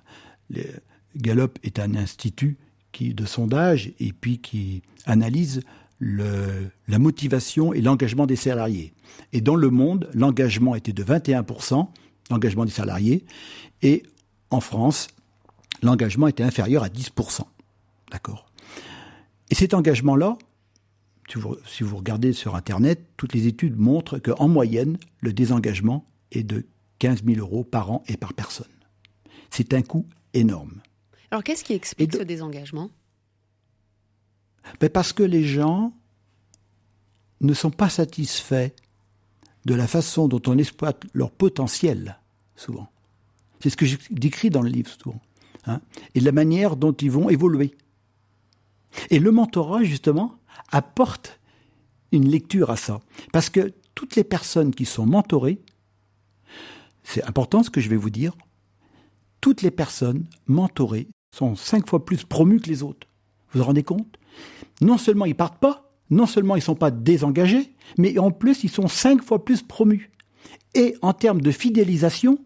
Gallup 1.15 1.60
est 1.63 1.79
un 1.79 1.96
institut 1.96 2.58
qui, 2.91 3.13
de 3.13 3.25
sondage 3.25 3.91
et 4.00 4.13
puis 4.13 4.39
qui 4.39 4.82
analyse 5.06 5.62
le, 6.00 6.70
la 6.88 6.98
motivation 6.98 7.74
et 7.74 7.82
l'engagement 7.82 8.25
des 8.25 8.36
salariés. 8.36 8.94
Et 9.34 9.41
dans 9.41 9.56
le 9.56 9.70
monde, 9.70 10.10
l'engagement 10.13 10.75
était 10.75 10.94
de 10.94 11.03
21%, 11.03 11.88
l'engagement 12.32 12.65
des 12.65 12.72
salariés, 12.72 13.25
et 13.82 14.03
en 14.50 14.62
France, 14.62 15.08
l'engagement 15.84 16.27
était 16.27 16.44
inférieur 16.44 16.84
à 16.84 16.89
10%. 16.89 17.41
D'accord 18.12 18.50
Et 19.50 19.56
cet 19.56 19.74
engagement-là, 19.74 20.38
si 21.29 21.38
vous, 21.38 21.58
si 21.65 21.84
vous, 21.84 21.98
regardez 21.98 22.34
sur 22.34 22.56
Internet, 22.56 23.01
toutes 23.18 23.34
les 23.34 23.48
études 23.48 23.77
montrent 23.77 24.18
qu'en 24.18 24.48
moyenne, 24.48 24.98
le 25.20 25.34
désengagement 25.34 26.06
est 26.32 26.44
de 26.44 26.65
15 27.00 27.24
000 27.25 27.39
euros 27.39 27.63
par 27.63 27.91
an 27.91 28.03
et 28.08 28.18
par 28.18 28.34
personne. 28.34 28.68
C'est 29.51 29.74
un 29.74 29.82
coût 29.82 30.06
énorme. 30.34 30.82
Alors 31.32 31.44
qu'est-ce 31.44 31.63
qui 31.63 31.74
explique 31.74 32.15
ce 32.15 32.24
désengagement? 32.24 32.89
Ben 34.80 34.90
Parce 34.90 35.14
que 35.14 35.24
les 35.24 35.44
gens 35.44 35.94
ne 37.42 37.54
sont 37.54 37.72
pas 37.72 37.90
satisfaits 37.90 38.70
de 39.66 39.74
la 39.74 39.88
façon 39.88 40.28
dont 40.28 40.42
on 40.48 40.58
exploite 40.58 41.04
leur 41.14 41.32
potentiel, 41.32 42.20
souvent. 42.56 42.90
C'est 43.60 43.70
ce 43.70 43.78
que 43.78 43.86
j'ai 43.86 43.98
décrit 44.10 44.50
dans 44.50 44.62
le 44.62 44.70
livre, 44.70 44.92
souvent. 45.02 45.22
Hein, 45.66 45.82
et 46.16 46.22
de 46.22 46.26
la 46.26 46.32
manière 46.32 46.76
dont 46.76 46.94
ils 46.94 47.12
vont 47.12 47.30
évoluer. 47.30 47.76
Et 49.10 49.20
le 49.20 49.32
mentorat, 49.32 49.84
justement, 49.84 50.36
apporte 50.72 51.40
une 52.12 52.28
lecture 52.30 52.70
à 52.72 52.78
ça. 52.78 53.02
Parce 53.32 53.50
que 53.50 53.74
toutes 53.96 54.16
les 54.16 54.24
personnes 54.24 54.74
qui 54.74 54.86
sont 54.86 55.06
mentorées, 55.06 55.62
c'est 57.04 57.24
important 57.24 57.64
ce 57.64 57.70
que 57.70 57.82
je 57.82 57.90
vais 57.90 57.96
vous 57.96 58.10
dire, 58.10 58.34
toutes 59.42 59.62
les 59.62 59.72
personnes 59.72 60.26
mentorées 60.48 61.08
sont 61.36 61.56
cinq 61.56 61.90
fois 61.90 62.06
plus 62.06 62.24
promues 62.24 62.60
que 62.60 62.70
les 62.70 62.84
autres. 62.84 63.08
Vous 63.52 63.60
vous 63.60 63.66
rendez 63.66 63.84
compte? 63.84 64.19
Non 64.81 64.98
seulement 64.98 65.25
ils 65.25 65.36
partent 65.36 65.60
pas, 65.60 65.91
non 66.10 66.25
seulement 66.25 66.55
ils 66.55 66.62
sont 66.62 66.75
pas 66.75 66.91
désengagés, 66.91 67.74
mais 67.98 68.17
en 68.17 68.31
plus 68.31 68.63
ils 68.63 68.69
sont 68.69 68.88
cinq 68.88 69.24
fois 69.24 69.43
plus 69.46 69.62
promus. 69.62 70.12
Et 70.75 70.96
en 71.01 71.13
termes 71.13 71.41
de 71.41 71.51
fidélisation, 71.51 72.39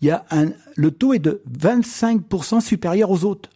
il 0.00 0.08
y 0.08 0.10
a 0.10 0.24
un, 0.30 0.50
le 0.74 0.90
taux 0.90 1.14
est 1.14 1.18
de 1.18 1.42
25% 1.50 2.60
supérieur 2.60 3.10
aux 3.10 3.24
autres. 3.24 3.50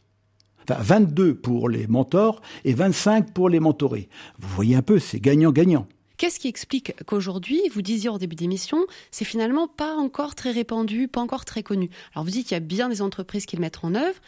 Enfin, 0.69 0.81
22 0.81 1.35
pour 1.35 1.69
les 1.69 1.87
mentors 1.87 2.41
et 2.65 2.75
25 2.75 3.33
pour 3.33 3.49
les 3.49 3.61
mentorés. 3.61 4.09
Vous 4.39 4.49
voyez 4.49 4.77
un 4.77 4.83
peu, 4.83 4.99
c'est 4.99 5.21
gagnant-gagnant. 5.21 5.87
Qu'est-ce 6.17 6.41
qui 6.41 6.49
explique 6.49 6.95
qu'aujourd'hui, 7.05 7.61
vous 7.73 7.83
disiez 7.83 8.09
au 8.09 8.17
début 8.17 8.37
d'émission, 8.37 8.79
c'est 9.11 9.27
finalement 9.27 9.69
pas 9.69 9.95
encore 9.97 10.35
très 10.35 10.51
répandu, 10.51 11.09
pas 11.09 11.21
encore 11.21 11.45
très 11.45 11.63
connu? 11.63 11.91
Alors 12.15 12.25
vous 12.25 12.31
dites 12.31 12.47
qu'il 12.47 12.55
y 12.55 12.57
a 12.57 12.61
bien 12.61 12.89
des 12.89 13.03
entreprises 13.03 13.45
qui 13.45 13.57
le 13.57 13.61
mettent 13.61 13.85
en 13.85 13.95
œuvre, 13.95 14.19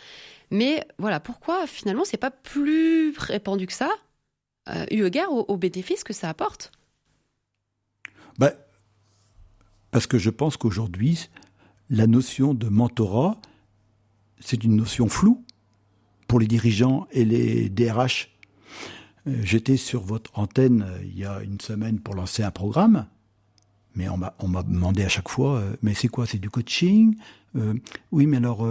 mais 0.51 0.87
voilà, 0.99 1.21
pourquoi 1.21 1.67
finalement 1.67 2.05
c'est 2.05 2.17
pas 2.17 2.31
plus 2.31 3.17
répandu 3.19 3.67
que 3.67 3.73
ça, 3.73 3.91
euh, 4.69 4.85
eu 4.91 5.05
égard 5.05 5.33
aux, 5.33 5.57
bénéfices 5.57 6.05
que 6.05 6.13
ça 6.13 6.29
apporte? 6.29 6.73
Ben, 8.39 8.53
Parce 9.91 10.07
que 10.07 10.19
je 10.19 10.31
pense 10.31 10.57
qu'aujourd'hui, 10.57 11.29
la 11.91 12.07
notion 12.07 12.55
de 12.55 12.69
mentorat, 12.69 13.41
c'est 14.41 14.65
une 14.65 14.77
notion 14.77 15.09
floue 15.09 15.45
pour 16.29 16.39
les 16.39 16.47
dirigeants 16.47 17.07
et 17.11 17.25
les 17.25 17.69
DRH. 17.71 18.31
Euh, 19.27 19.37
j'étais 19.43 19.77
sur 19.77 20.03
votre 20.03 20.31
antenne 20.39 20.83
euh, 20.83 21.03
il 21.03 21.19
y 21.19 21.25
a 21.25 21.43
une 21.43 21.61
semaine 21.61 21.99
pour 21.99 22.15
lancer 22.15 22.43
un 22.43 22.51
programme, 22.51 23.07
mais 23.95 24.09
on 24.09 24.19
m'a, 24.19 24.63
demandé 24.63 25.03
à 25.03 25.09
chaque 25.09 25.29
fois, 25.29 25.61
mais 25.83 25.93
c'est 25.93 26.07
quoi 26.07 26.25
C'est 26.25 26.39
du 26.39 26.51
coaching? 26.51 27.17
Oui, 28.13 28.27
mais 28.27 28.37
alors, 28.37 28.65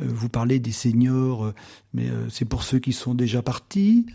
vous 0.00 0.28
parlez 0.28 0.58
des 0.58 0.72
seniors, 0.72 1.52
mais 1.94 2.06
c'est 2.28 2.44
pour 2.44 2.62
ceux 2.62 2.78
qui 2.78 2.92
sont 2.92 3.14
déjà 3.14 3.42
partis. 3.42 4.06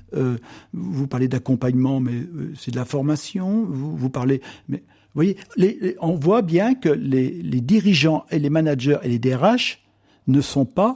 vous 0.73 1.07
parlez 1.07 1.27
d'accompagnement, 1.27 1.99
mais 1.99 2.27
c'est 2.55 2.71
de 2.71 2.75
la 2.75 2.85
formation. 2.85 3.65
Vous, 3.65 3.95
vous 3.95 4.09
parlez... 4.09 4.41
Mais, 4.69 4.83
vous 5.13 5.23
voyez, 5.23 5.37
on 6.01 6.15
voit 6.15 6.41
bien 6.41 6.75
que 6.75 6.89
les, 6.89 7.29
les, 7.29 7.61
dirigeants 7.61 8.25
et 8.31 8.39
les 8.39 8.49
managers 8.49 8.97
et 9.01 9.07
les 9.07 9.19
DRH 9.19 9.81
ne 10.27 10.41
sont 10.41 10.65
pas, 10.65 10.93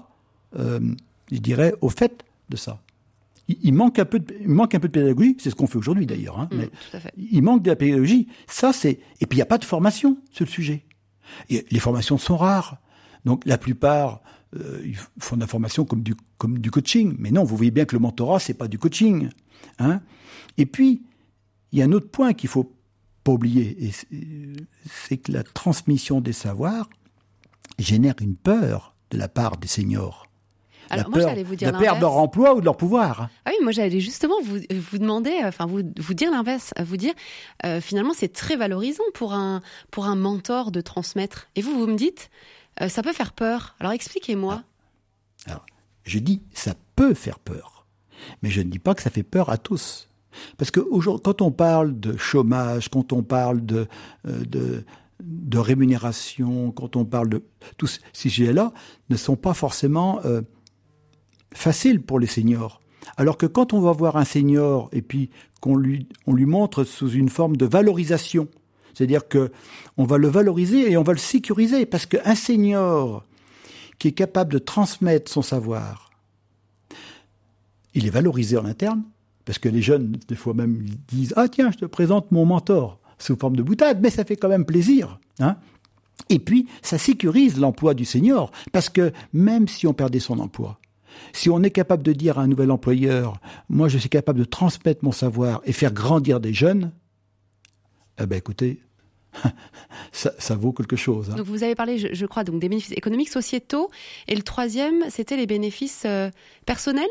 je 0.53 1.37
dirais, 1.37 1.73
au 1.81 1.89
fait 1.89 2.25
de 2.49 2.57
ça 2.57 2.81
il, 3.61 3.73
manque 3.73 3.99
un 3.99 4.05
peu 4.05 4.19
de, 4.19 4.33
il 4.41 4.49
manque 4.49 4.75
un 4.75 4.79
peu 4.79 4.87
de 4.87 4.93
pédagogie. 4.93 5.35
C'est 5.39 5.49
ce 5.49 5.55
qu'on 5.55 5.67
fait 5.67 5.77
aujourd'hui 5.77 6.05
d'ailleurs. 6.05 6.39
Hein, 6.39 6.49
mm, 6.51 6.57
mais 6.57 6.69
il 7.17 7.41
manque 7.41 7.63
de 7.63 7.69
la 7.69 7.75
pédagogie. 7.75 8.27
Ça, 8.47 8.73
c'est 8.73 8.99
et 9.19 9.25
puis 9.25 9.37
il 9.37 9.37
n'y 9.37 9.41
a 9.41 9.47
pas 9.47 9.57
de 9.57 9.65
formation 9.65 10.17
sur 10.31 10.45
le 10.45 10.49
sujet. 10.49 10.83
Et 11.49 11.65
les 11.69 11.79
formations 11.79 12.17
sont 12.17 12.37
rares. 12.37 12.77
Donc 13.25 13.45
la 13.45 13.57
plupart 13.57 14.21
euh, 14.55 14.81
ils 14.83 14.97
font 15.19 15.35
de 15.35 15.41
la 15.41 15.47
formation 15.47 15.85
comme 15.85 16.01
du 16.01 16.15
comme 16.37 16.59
du 16.59 16.71
coaching. 16.71 17.15
Mais 17.19 17.31
non, 17.31 17.43
vous 17.43 17.55
voyez 17.55 17.71
bien 17.71 17.85
que 17.85 17.95
le 17.95 17.99
mentorat 17.99 18.39
c'est 18.39 18.53
pas 18.53 18.67
du 18.67 18.79
coaching. 18.79 19.29
Hein 19.79 20.01
et 20.57 20.65
puis 20.65 21.03
il 21.71 21.79
y 21.79 21.81
a 21.81 21.85
un 21.85 21.91
autre 21.91 22.09
point 22.09 22.33
qu'il 22.33 22.49
faut 22.49 22.75
pas 23.23 23.33
oublier, 23.33 23.91
c'est 24.85 25.17
que 25.17 25.31
la 25.31 25.43
transmission 25.43 26.21
des 26.21 26.33
savoirs 26.33 26.89
génère 27.77 28.15
une 28.21 28.35
peur 28.35 28.95
de 29.11 29.17
la 29.17 29.27
part 29.27 29.57
des 29.57 29.67
seniors. 29.67 30.25
Alors, 30.89 31.09
moi, 31.09 31.19
j'allais 31.19 31.43
vous 31.43 31.55
dire 31.55 31.71
la 31.71 31.77
perte 31.77 31.97
de 31.97 32.01
leur 32.01 32.17
emploi 32.17 32.55
ou 32.55 32.61
de 32.61 32.65
leur 32.65 32.75
pouvoir. 32.75 33.29
Ah 33.45 33.51
oui, 33.51 33.57
moi, 33.61 33.71
j'allais 33.71 33.99
justement 33.99 34.41
vous, 34.43 34.57
vous 34.71 34.97
demander, 34.97 35.39
enfin, 35.43 35.67
vous, 35.67 35.81
vous 35.97 36.13
dire 36.13 36.31
l'inverse, 36.31 36.73
vous 36.79 36.97
dire, 36.97 37.13
euh, 37.65 37.79
finalement, 37.79 38.13
c'est 38.15 38.33
très 38.33 38.55
valorisant 38.55 39.03
pour 39.13 39.33
un, 39.33 39.61
pour 39.91 40.07
un 40.07 40.15
mentor 40.15 40.71
de 40.71 40.81
transmettre. 40.81 41.47
Et 41.55 41.61
vous, 41.61 41.77
vous 41.77 41.85
me 41.87 41.95
dites, 41.95 42.31
euh, 42.81 42.89
ça 42.89 43.01
peut 43.01 43.13
faire 43.13 43.33
peur. 43.33 43.75
Alors, 43.79 43.91
expliquez-moi. 43.91 44.63
Ah. 45.47 45.61
Je 46.03 46.19
dis, 46.19 46.41
ça 46.53 46.73
peut 46.95 47.13
faire 47.13 47.39
peur. 47.39 47.85
Mais 48.41 48.49
je 48.49 48.61
ne 48.61 48.69
dis 48.69 48.79
pas 48.79 48.95
que 48.95 49.01
ça 49.01 49.09
fait 49.09 49.23
peur 49.23 49.49
à 49.49 49.57
tous. 49.57 50.09
Parce 50.57 50.71
que 50.71 50.79
quand 51.17 51.41
on 51.41 51.51
parle 51.51 51.99
de 51.99 52.15
chômage, 52.17 52.89
quand 52.89 53.13
on 53.13 53.23
parle 53.23 53.65
de, 53.65 53.87
euh, 54.27 54.45
de, 54.45 54.85
de 55.21 55.57
rémunération, 55.57 56.71
quand 56.71 56.95
on 56.95 57.05
parle 57.05 57.29
de 57.29 57.43
tous 57.77 57.99
ces 58.13 58.29
sujets-là, 58.29 58.73
ne 59.09 59.15
sont 59.15 59.35
pas 59.35 59.53
forcément 59.53 60.21
facile 61.53 62.01
pour 62.01 62.19
les 62.19 62.27
seniors. 62.27 62.79
Alors 63.17 63.37
que 63.37 63.45
quand 63.45 63.73
on 63.73 63.81
va 63.81 63.91
voir 63.91 64.17
un 64.17 64.25
senior 64.25 64.89
et 64.91 65.01
puis 65.01 65.29
qu'on 65.61 65.75
lui, 65.75 66.07
on 66.27 66.33
lui 66.33 66.45
montre 66.45 66.83
sous 66.83 67.09
une 67.09 67.29
forme 67.29 67.57
de 67.57 67.65
valorisation, 67.65 68.47
c'est-à-dire 68.99 69.29
que 69.29 69.49
on 69.95 70.03
va 70.03 70.17
le 70.17 70.27
valoriser 70.27 70.91
et 70.91 70.97
on 70.97 71.03
va 71.03 71.13
le 71.13 71.19
sécuriser 71.19 71.85
parce 71.85 72.05
qu'un 72.05 72.35
senior 72.35 73.23
qui 73.97 74.09
est 74.09 74.11
capable 74.11 74.51
de 74.51 74.59
transmettre 74.59 75.31
son 75.31 75.41
savoir, 75.41 76.09
il 77.93 78.05
est 78.05 78.09
valorisé 78.09 78.57
en 78.57 78.65
interne 78.65 79.03
parce 79.45 79.57
que 79.57 79.69
les 79.69 79.81
jeunes 79.81 80.17
des 80.27 80.35
fois 80.35 80.53
même 80.53 80.85
disent 81.07 81.33
ah 81.37 81.47
tiens 81.47 81.71
je 81.71 81.77
te 81.77 81.85
présente 81.85 82.29
mon 82.33 82.45
mentor 82.45 82.99
sous 83.19 83.37
forme 83.37 83.55
de 83.55 83.63
boutade 83.63 84.01
mais 84.01 84.09
ça 84.09 84.25
fait 84.25 84.35
quand 84.35 84.49
même 84.49 84.65
plaisir 84.65 85.17
hein. 85.39 85.55
Et 86.27 86.39
puis 86.39 86.67
ça 86.81 86.97
sécurise 86.97 87.57
l'emploi 87.57 87.93
du 87.93 88.03
senior 88.03 88.51
parce 88.73 88.89
que 88.89 89.13
même 89.31 89.69
si 89.69 89.87
on 89.87 89.93
perdait 89.93 90.19
son 90.19 90.39
emploi 90.39 90.77
si 91.31 91.49
on 91.49 91.63
est 91.63 91.71
capable 91.71 92.03
de 92.03 92.11
dire 92.11 92.37
à 92.37 92.41
un 92.41 92.47
nouvel 92.47 92.69
employeur, 92.69 93.39
moi 93.69 93.87
je 93.87 93.97
suis 93.97 94.09
capable 94.09 94.39
de 94.39 94.45
transmettre 94.45 95.05
mon 95.05 95.13
savoir 95.13 95.61
et 95.63 95.71
faire 95.71 95.93
grandir 95.93 96.39
des 96.39 96.53
jeunes, 96.53 96.91
eh 98.21 98.25
ben 98.25 98.35
écoutez, 98.35 98.81
ça, 100.11 100.55
vaut 100.55 100.71
quelque 100.71 100.95
chose. 100.95 101.29
Hein. 101.29 101.35
Donc 101.35 101.47
vous 101.47 101.63
avez 101.63 101.75
parlé, 101.75 101.97
je, 101.97 102.25
crois, 102.25 102.43
donc 102.43 102.59
des 102.59 102.69
bénéfices 102.69 102.91
économiques, 102.91 103.29
sociétaux, 103.29 103.89
et 104.27 104.35
le 104.35 104.43
troisième, 104.43 105.09
c'était 105.09 105.37
les 105.37 105.47
bénéfices 105.47 106.03
euh, 106.05 106.29
personnels? 106.65 107.09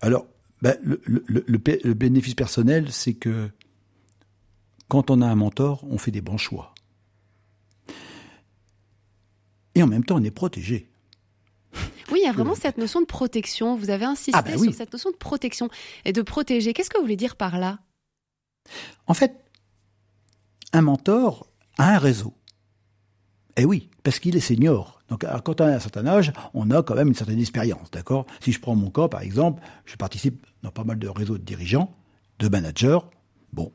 Alors, 0.00 0.26
ben, 0.62 0.76
le, 0.82 1.22
le, 1.26 1.94
bénéfice 1.94 2.34
personnel, 2.34 2.90
c'est 2.90 3.14
que 3.14 3.48
quand 4.88 5.10
on 5.10 5.20
a 5.20 5.26
un 5.26 5.34
mentor, 5.34 5.84
on 5.88 5.98
fait 5.98 6.10
des 6.10 6.20
bons 6.20 6.38
choix. 6.38 6.74
Et 9.74 9.82
en 9.82 9.86
même 9.86 10.04
temps, 10.04 10.16
on 10.16 10.24
est 10.24 10.32
protégé. 10.32 10.88
Oui, 12.10 12.20
il 12.22 12.26
y 12.26 12.28
a 12.28 12.32
vraiment 12.32 12.54
cette 12.54 12.78
notion 12.78 13.00
de 13.00 13.06
protection. 13.06 13.76
Vous 13.76 13.90
avez 13.90 14.06
insisté 14.06 14.32
ah, 14.34 14.42
bah 14.42 14.58
sur 14.58 14.74
cette 14.74 14.92
notion 14.92 15.10
de 15.10 15.16
protection 15.16 15.68
et 16.04 16.12
de 16.12 16.22
protéger. 16.22 16.72
Qu'est-ce 16.72 16.90
que 16.90 16.96
vous 16.96 17.04
voulez 17.04 17.16
dire 17.16 17.36
par 17.36 17.58
là? 17.58 17.78
En 19.06 19.14
fait, 19.14 19.44
un 20.78 20.82
mentor 20.82 21.50
a 21.76 21.94
un 21.94 21.98
réseau. 21.98 22.34
Eh 23.56 23.64
oui, 23.64 23.90
parce 24.04 24.20
qu'il 24.20 24.36
est 24.36 24.40
senior. 24.40 25.02
Donc, 25.08 25.26
quand 25.44 25.60
on 25.60 25.64
a 25.64 25.74
un 25.74 25.80
certain 25.80 26.06
âge, 26.06 26.32
on 26.54 26.70
a 26.70 26.82
quand 26.82 26.94
même 26.94 27.08
une 27.08 27.14
certaine 27.14 27.40
expérience, 27.40 27.90
d'accord? 27.90 28.26
Si 28.40 28.52
je 28.52 28.60
prends 28.60 28.76
mon 28.76 28.90
cas, 28.90 29.08
par 29.08 29.22
exemple, 29.22 29.62
je 29.84 29.96
participe 29.96 30.46
dans 30.62 30.70
pas 30.70 30.84
mal 30.84 30.98
de 30.98 31.08
réseaux 31.08 31.36
de 31.36 31.42
dirigeants, 31.42 31.94
de 32.38 32.48
managers. 32.48 33.00
Bon, 33.52 33.72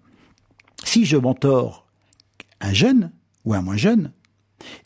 si 0.86 1.06
je 1.06 1.18
mentor 1.18 1.86
un 2.62 2.74
jeune 2.74 3.12
ou 3.44 3.54
un 3.54 3.62
moins 3.62 3.78
jeune, 3.78 4.13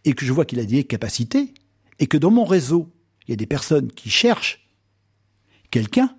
et 0.04 0.14
que 0.14 0.26
je 0.26 0.34
vois 0.34 0.46
qu'il 0.46 0.60
a 0.60 0.66
des 0.66 0.84
capacités, 0.84 1.54
et 2.00 2.08
que 2.08 2.18
dans 2.18 2.32
mon 2.32 2.46
réseau, 2.46 2.92
il 3.28 3.32
y 3.32 3.34
a 3.34 3.38
des 3.38 3.46
personnes 3.46 3.92
qui 3.92 4.10
cherchent 4.10 4.68
quelqu'un 5.70 6.16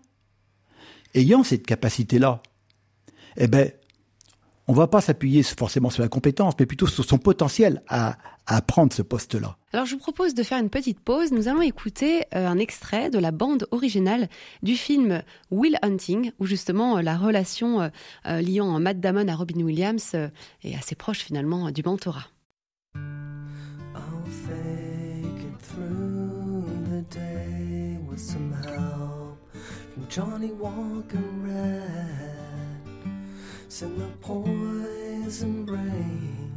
ayant 1.14 1.42
cette 1.42 1.66
capacité-là. 1.66 2.42
Eh 3.38 3.48
ben, 3.48 3.72
on 4.68 4.74
va 4.74 4.86
pas 4.86 5.00
s'appuyer 5.00 5.42
forcément 5.42 5.90
sur 5.90 6.02
la 6.02 6.08
compétence, 6.08 6.54
mais 6.60 6.66
plutôt 6.66 6.86
sur 6.86 7.04
son 7.04 7.18
potentiel 7.18 7.82
à, 7.88 8.18
à 8.46 8.60
prendre 8.60 8.92
ce 8.92 9.00
poste-là. 9.02 9.56
Alors 9.72 9.86
je 9.86 9.94
vous 9.94 10.00
propose 10.00 10.34
de 10.34 10.42
faire 10.42 10.58
une 10.58 10.68
petite 10.68 11.00
pause. 11.00 11.32
Nous 11.32 11.48
allons 11.48 11.62
écouter 11.62 12.24
euh, 12.34 12.46
un 12.46 12.58
extrait 12.58 13.10
de 13.10 13.18
la 13.18 13.30
bande 13.30 13.66
originale 13.70 14.28
du 14.62 14.76
film 14.76 15.22
Will 15.50 15.78
Hunting, 15.82 16.32
où 16.38 16.46
justement 16.46 16.98
euh, 16.98 17.02
la 17.02 17.16
relation 17.16 17.80
euh, 17.80 18.40
liant 18.40 18.78
Matt 18.78 19.00
Damon 19.00 19.28
à 19.28 19.34
Robin 19.34 19.62
Williams 19.62 20.14
est 20.62 20.74
assez 20.74 20.94
proche 20.94 21.20
finalement 21.20 21.70
du 21.70 21.82
mentorat. 21.82 22.26
Johnny 30.10 30.50
Walker 30.58 31.18
Red. 31.44 31.97
Send 33.78 34.00
the 34.00 34.08
poison 34.20 35.64
rain 35.64 36.52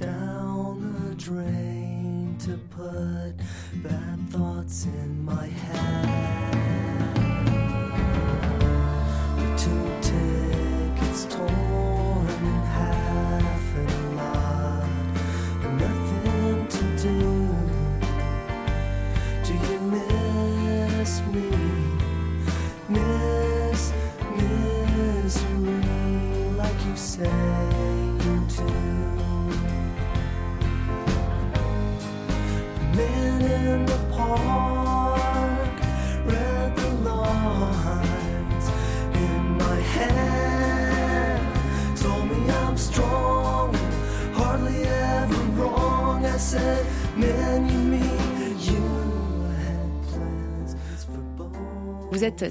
down. 0.00 1.10
the 1.10 1.14
drain 1.14 2.38
to 2.38 2.56
put 2.74 3.34
bad 3.82 4.30
thoughts 4.30 4.86
in 4.86 5.26
my 5.26 5.44
head. 5.44 6.37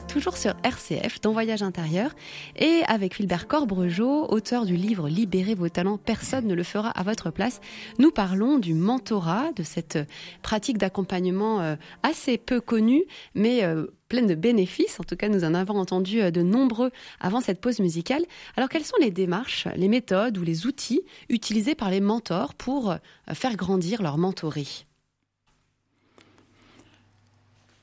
Toujours 0.07 0.37
sur 0.37 0.53
RCF 0.63 1.21
dans 1.21 1.31
Voyage 1.31 1.63
intérieur 1.63 2.11
et 2.55 2.81
avec 2.87 3.15
Philbert 3.15 3.47
Corbregeau, 3.47 4.25
auteur 4.29 4.65
du 4.65 4.75
livre 4.75 5.07
Libérez 5.07 5.55
vos 5.55 5.69
talents, 5.69 5.97
personne 5.97 6.45
ne 6.45 6.53
le 6.53 6.63
fera 6.63 6.89
à 6.89 7.03
votre 7.03 7.31
place. 7.31 7.61
Nous 7.97 8.11
parlons 8.11 8.57
du 8.57 8.73
mentorat, 8.73 9.51
de 9.55 9.63
cette 9.63 9.99
pratique 10.41 10.77
d'accompagnement 10.77 11.61
euh, 11.61 11.75
assez 12.03 12.37
peu 12.37 12.59
connue 12.59 13.05
mais 13.35 13.63
euh, 13.63 13.87
pleine 14.09 14.27
de 14.27 14.35
bénéfices. 14.35 14.99
En 14.99 15.03
tout 15.03 15.15
cas, 15.15 15.29
nous 15.29 15.43
en 15.43 15.53
avons 15.53 15.77
entendu 15.77 16.21
euh, 16.21 16.31
de 16.31 16.41
nombreux 16.41 16.91
avant 17.19 17.39
cette 17.39 17.61
pause 17.61 17.79
musicale. 17.79 18.23
Alors, 18.55 18.69
quelles 18.69 18.85
sont 18.85 18.97
les 18.99 19.11
démarches, 19.11 19.67
les 19.75 19.87
méthodes 19.87 20.37
ou 20.37 20.43
les 20.43 20.65
outils 20.65 21.01
utilisés 21.29 21.75
par 21.75 21.91
les 21.91 22.01
mentors 22.01 22.55
pour 22.55 22.95
faire 23.33 23.55
grandir 23.55 24.01
leur 24.01 24.17
mentoré 24.17 24.65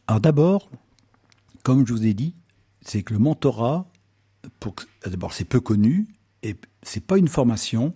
Alors 0.06 0.20
d'abord, 0.20 0.68
comme 1.64 1.84
je 1.84 1.92
vous 1.92 2.06
ai 2.06 2.14
dit, 2.14 2.36
c'est 2.82 3.02
que 3.02 3.12
le 3.12 3.18
mentorat, 3.18 3.90
d'abord 5.04 5.32
c'est 5.32 5.46
peu 5.46 5.60
connu 5.60 6.06
et 6.44 6.54
c'est 6.82 7.04
pas 7.04 7.18
une 7.18 7.26
formation. 7.26 7.92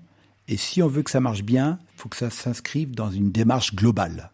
Et 0.48 0.56
si 0.56 0.82
on 0.82 0.88
veut 0.88 1.02
que 1.02 1.10
ça 1.10 1.20
marche 1.20 1.42
bien, 1.44 1.78
il 1.94 2.00
faut 2.00 2.08
que 2.08 2.16
ça 2.16 2.30
s'inscrive 2.30 2.92
dans 2.92 3.10
une 3.10 3.30
démarche 3.30 3.74
globale. 3.76 4.32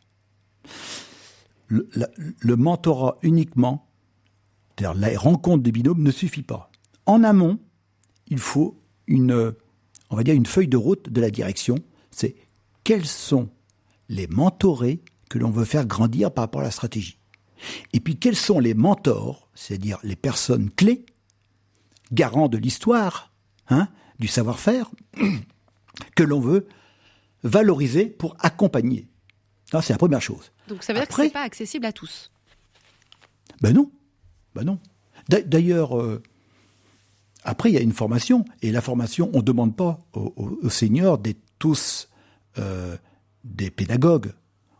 Le, 1.66 1.90
le 2.38 2.56
mentorat 2.56 3.18
uniquement, 3.22 3.90
c'est-à-dire 4.78 4.98
la 4.98 5.18
rencontre 5.18 5.64
de 5.64 5.70
binômes, 5.70 6.02
ne 6.02 6.12
suffit 6.12 6.42
pas. 6.42 6.70
En 7.04 7.24
amont, 7.24 7.58
il 8.28 8.38
faut 8.38 8.80
une, 9.08 9.52
on 10.10 10.16
va 10.16 10.22
dire 10.22 10.34
une 10.34 10.46
feuille 10.46 10.68
de 10.68 10.76
route 10.76 11.10
de 11.10 11.20
la 11.20 11.30
direction. 11.30 11.76
C'est 12.12 12.36
quels 12.84 13.06
sont 13.06 13.48
les 14.08 14.28
mentorés 14.28 15.02
que 15.28 15.38
l'on 15.38 15.50
veut 15.50 15.64
faire 15.64 15.86
grandir 15.86 16.30
par 16.30 16.44
rapport 16.44 16.60
à 16.60 16.64
la 16.64 16.70
stratégie. 16.70 17.18
Et 17.92 18.00
puis 18.00 18.16
quels 18.16 18.36
sont 18.36 18.58
les 18.60 18.74
mentors, 18.74 19.48
c'est-à-dire 19.54 19.98
les 20.02 20.16
personnes 20.16 20.70
clés, 20.70 21.04
garants 22.12 22.48
de 22.48 22.58
l'histoire, 22.58 23.32
hein, 23.68 23.88
du 24.18 24.26
savoir-faire, 24.28 24.90
que 26.16 26.22
l'on 26.22 26.40
veut 26.40 26.66
valoriser 27.42 28.06
pour 28.06 28.36
accompagner? 28.40 29.08
C'est 29.82 29.90
la 29.92 29.98
première 29.98 30.22
chose. 30.22 30.52
Donc, 30.68 30.82
ça 30.84 30.92
veut 30.92 31.00
dire 31.00 31.08
que 31.08 31.12
Après- 31.12 31.24
c'est 31.26 31.32
pas 31.32 31.42
accessible 31.42 31.86
à 31.86 31.92
tous? 31.92 32.30
Ben 33.60 33.72
non. 33.72 33.90
Ben 34.54 34.62
non. 34.64 34.78
D'a- 35.28 35.42
D'ailleurs, 35.42 35.98
euh, 36.00 36.22
après, 37.42 37.70
il 37.70 37.74
y 37.74 37.78
a 37.78 37.80
une 37.80 37.92
formation. 37.92 38.44
Et 38.62 38.70
la 38.70 38.80
formation, 38.80 39.30
on 39.34 39.38
ne 39.38 39.42
demande 39.42 39.74
pas 39.76 39.98
aux, 40.12 40.32
aux- 40.36 40.58
aux 40.62 40.70
seniors 40.70 41.18
d'être 41.18 41.40
tous 41.58 42.08
euh, 42.58 42.96
des 43.42 43.70
pédagogues. 43.70 44.32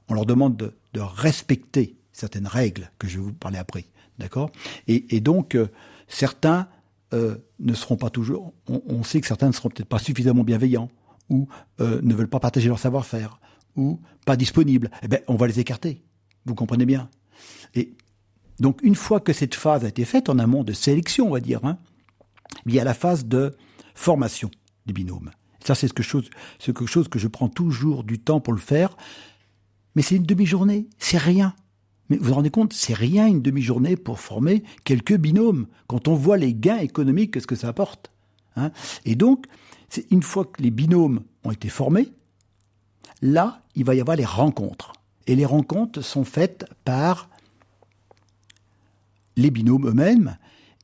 On 0.09 0.15
leur 0.15 0.27
demande 0.27 0.57
de, 0.57 0.77
de 0.93 1.01
respecter 1.01 1.97
certaines 2.15 2.47
règles 2.47 2.91
que 2.99 3.07
je 3.07 3.19
vais 3.19 3.25
vous 3.25 3.33
parler 3.35 3.59
après. 3.59 3.85
D'accord? 4.19 4.51
Et, 4.87 5.21
donc, 5.21 5.57
euh, 5.57 5.69
certains 6.09 6.69
euh, 7.13 7.37
ne 7.59 7.75
seront 7.75 7.97
pas 7.97 8.11
toujours. 8.11 8.55
On, 8.69 9.03
sait 9.03 9.21
que 9.21 9.27
certains 9.27 9.49
ne 9.49 9.53
seront 9.53 9.69
peut-être 9.69 9.89
pas 9.89 9.99
suffisamment 9.99 10.45
bienveillants 10.45 10.89
ou 11.29 11.49
euh, 11.81 12.01
ne 12.03 12.15
veulent 12.15 12.29
pas 12.29 12.41
partager 12.41 12.69
leur 12.69 12.79
savoir-faire 12.79 13.41
ou 13.77 14.01
pas 14.25 14.37
disponibles. 14.37 14.91
Eh 15.03 15.09
ben, 15.09 15.21
on 15.27 15.35
va 15.35 15.49
les 15.49 15.59
écarter. 15.59 16.03
Vous 16.47 16.55
comprenez 16.55 16.87
bien? 16.87 17.11
Et 17.75 17.95
donc, 18.61 18.81
une 18.83 18.95
fois 18.95 19.19
que 19.19 19.33
cette 19.33 19.57
phase 19.57 19.85
a 19.85 19.89
été 19.89 20.05
faite 20.05 20.29
en 20.29 20.39
amont 20.39 20.63
de 20.63 20.73
sélection, 20.73 21.27
on 21.27 21.33
va 21.33 21.41
dire, 21.41 21.65
hein, 21.65 21.79
il 22.67 22.75
y 22.75 22.79
a 22.79 22.85
la 22.85 22.95
phase 22.95 23.27
de 23.27 23.57
formation 23.95 24.51
des 24.87 24.93
binômes. 24.93 25.33
Ça, 25.65 25.75
c'est 25.75 25.89
quelque 25.89 26.05
chose, 26.05 26.31
quelque 26.61 26.87
chose 26.87 27.09
que 27.09 27.19
je 27.19 27.27
prends 27.27 27.49
toujours 27.49 28.05
du 28.05 28.21
temps 28.21 28.41
pour 28.41 28.53
le 28.53 28.61
faire. 28.61 28.97
Mais 29.97 30.03
c'est 30.03 30.15
une 30.15 30.25
demi-journée, 30.27 30.87
c'est 30.99 31.19
rien. 31.19 31.55
Mais 32.09 32.17
vous 32.17 32.25
vous 32.25 32.35
rendez 32.35 32.51
compte, 32.51 32.73
c'est 32.73 32.95
rien 32.95 33.27
une 33.27 33.43
demi-journée 33.43 33.97
pour 33.97 34.21
former 34.21 34.63
quelques 34.85 35.17
binômes. 35.17 35.67
Quand 35.87 36.09
on 36.09 36.15
voit 36.15 36.37
les 36.37 36.55
gains 36.55 36.79
économiques, 36.79 37.33
qu'est-ce 37.33 37.47
que 37.47 37.57
ça 37.57 37.69
apporte 37.69 38.11
hein 38.57 38.71
Et 39.05 39.15
donc, 39.15 39.47
une 40.11 40.23
fois 40.23 40.45
que 40.45 40.63
les 40.63 40.71
binômes 40.71 41.23
ont 41.45 41.51
été 41.51 41.69
formés, 41.69 42.13
là, 43.23 43.63
il 43.75 43.85
va 43.85 43.95
y 43.95 44.01
avoir 44.01 44.17
les 44.17 44.25
rencontres. 44.25 44.93
Et 45.27 45.35
les 45.35 45.47
rencontres 45.47 46.03
sont 46.03 46.25
faites 46.25 46.67
par 46.85 47.31
les 49.37 49.51
binômes 49.51 49.89
eux-mêmes 49.89 50.37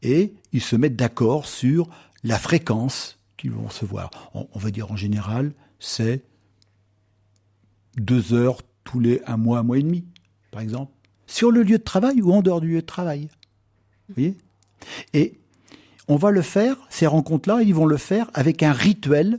et 0.03 0.35
ils 0.53 0.63
se 0.63 0.77
mettent 0.77 0.97
d'accord 0.97 1.47
sur 1.47 1.89
la 2.25 2.39
fréquence 2.39 3.19
qu'ils 3.37 3.53
vont 3.53 3.69
se 3.69 3.85
voir. 3.85 4.11
On, 4.35 4.49
on 4.53 4.59
va 4.59 4.71
dire 4.71 4.91
en 4.91 4.97
général, 4.97 5.53
c'est 5.79 6.25
deux 7.97 8.33
heures 8.33 8.63
tous 8.85 9.01
les 9.01 9.21
un 9.27 9.37
mois, 9.37 9.59
un 9.59 9.63
mois 9.63 9.79
et 9.79 9.83
demi, 9.83 10.05
par 10.51 10.63
exemple, 10.63 10.93
sur 11.31 11.51
le 11.51 11.63
lieu 11.63 11.79
de 11.79 11.83
travail 11.83 12.21
ou 12.21 12.33
en 12.33 12.43
dehors 12.43 12.61
du 12.61 12.69
lieu 12.69 12.81
de 12.81 12.87
travail. 12.87 13.29
Vous 14.09 14.15
voyez? 14.17 14.37
Et 15.15 15.39
on 16.09 16.17
va 16.17 16.31
le 16.31 16.43
faire, 16.43 16.77
ces 16.91 17.07
rencontres-là, 17.07 17.63
ils 17.63 17.75
vont 17.75 17.87
le 17.87 17.97
faire 17.97 18.31
avec 18.35 18.63
un 18.63 18.73
rituel 18.73 19.39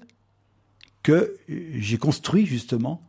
que 1.04 1.36
j'ai 1.48 1.98
construit 1.98 2.46
justement, 2.46 3.02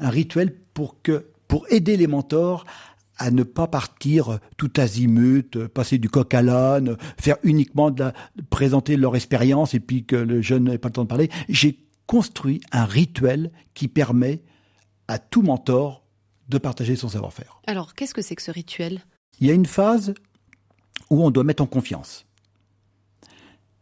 un 0.00 0.08
rituel 0.08 0.54
pour 0.72 1.02
que 1.02 1.26
pour 1.46 1.70
aider 1.70 1.98
les 1.98 2.06
mentors 2.06 2.64
à 3.18 3.30
ne 3.30 3.42
pas 3.42 3.66
partir 3.66 4.38
tout 4.56 4.70
azimut, 4.78 5.66
passer 5.66 5.98
du 5.98 6.08
coq 6.08 6.32
à 6.32 6.40
l'âne, 6.40 6.96
faire 7.20 7.36
uniquement 7.42 7.90
de 7.90 8.04
la, 8.04 8.14
présenter 8.48 8.96
leur 8.96 9.14
expérience 9.14 9.74
et 9.74 9.80
puis 9.80 10.06
que 10.06 10.16
le 10.16 10.40
jeune 10.40 10.64
n'ait 10.64 10.78
pas 10.78 10.88
le 10.88 10.94
temps 10.94 11.02
de 11.02 11.08
parler. 11.08 11.28
J'ai 11.50 11.78
construit 12.06 12.62
un 12.72 12.86
rituel 12.86 13.52
qui 13.74 13.88
permet 13.88 14.40
à 15.08 15.18
tout 15.18 15.42
mentor 15.42 16.01
de 16.52 16.58
partager 16.58 16.96
son 16.96 17.08
savoir-faire. 17.08 17.60
Alors, 17.66 17.94
qu'est-ce 17.94 18.14
que 18.14 18.22
c'est 18.22 18.36
que 18.36 18.42
ce 18.42 18.50
rituel? 18.50 19.04
Il 19.40 19.46
y 19.46 19.50
a 19.50 19.54
une 19.54 19.66
phase 19.66 20.14
où 21.10 21.24
on 21.24 21.30
doit 21.30 21.44
mettre 21.44 21.62
en 21.62 21.66
confiance. 21.66 22.26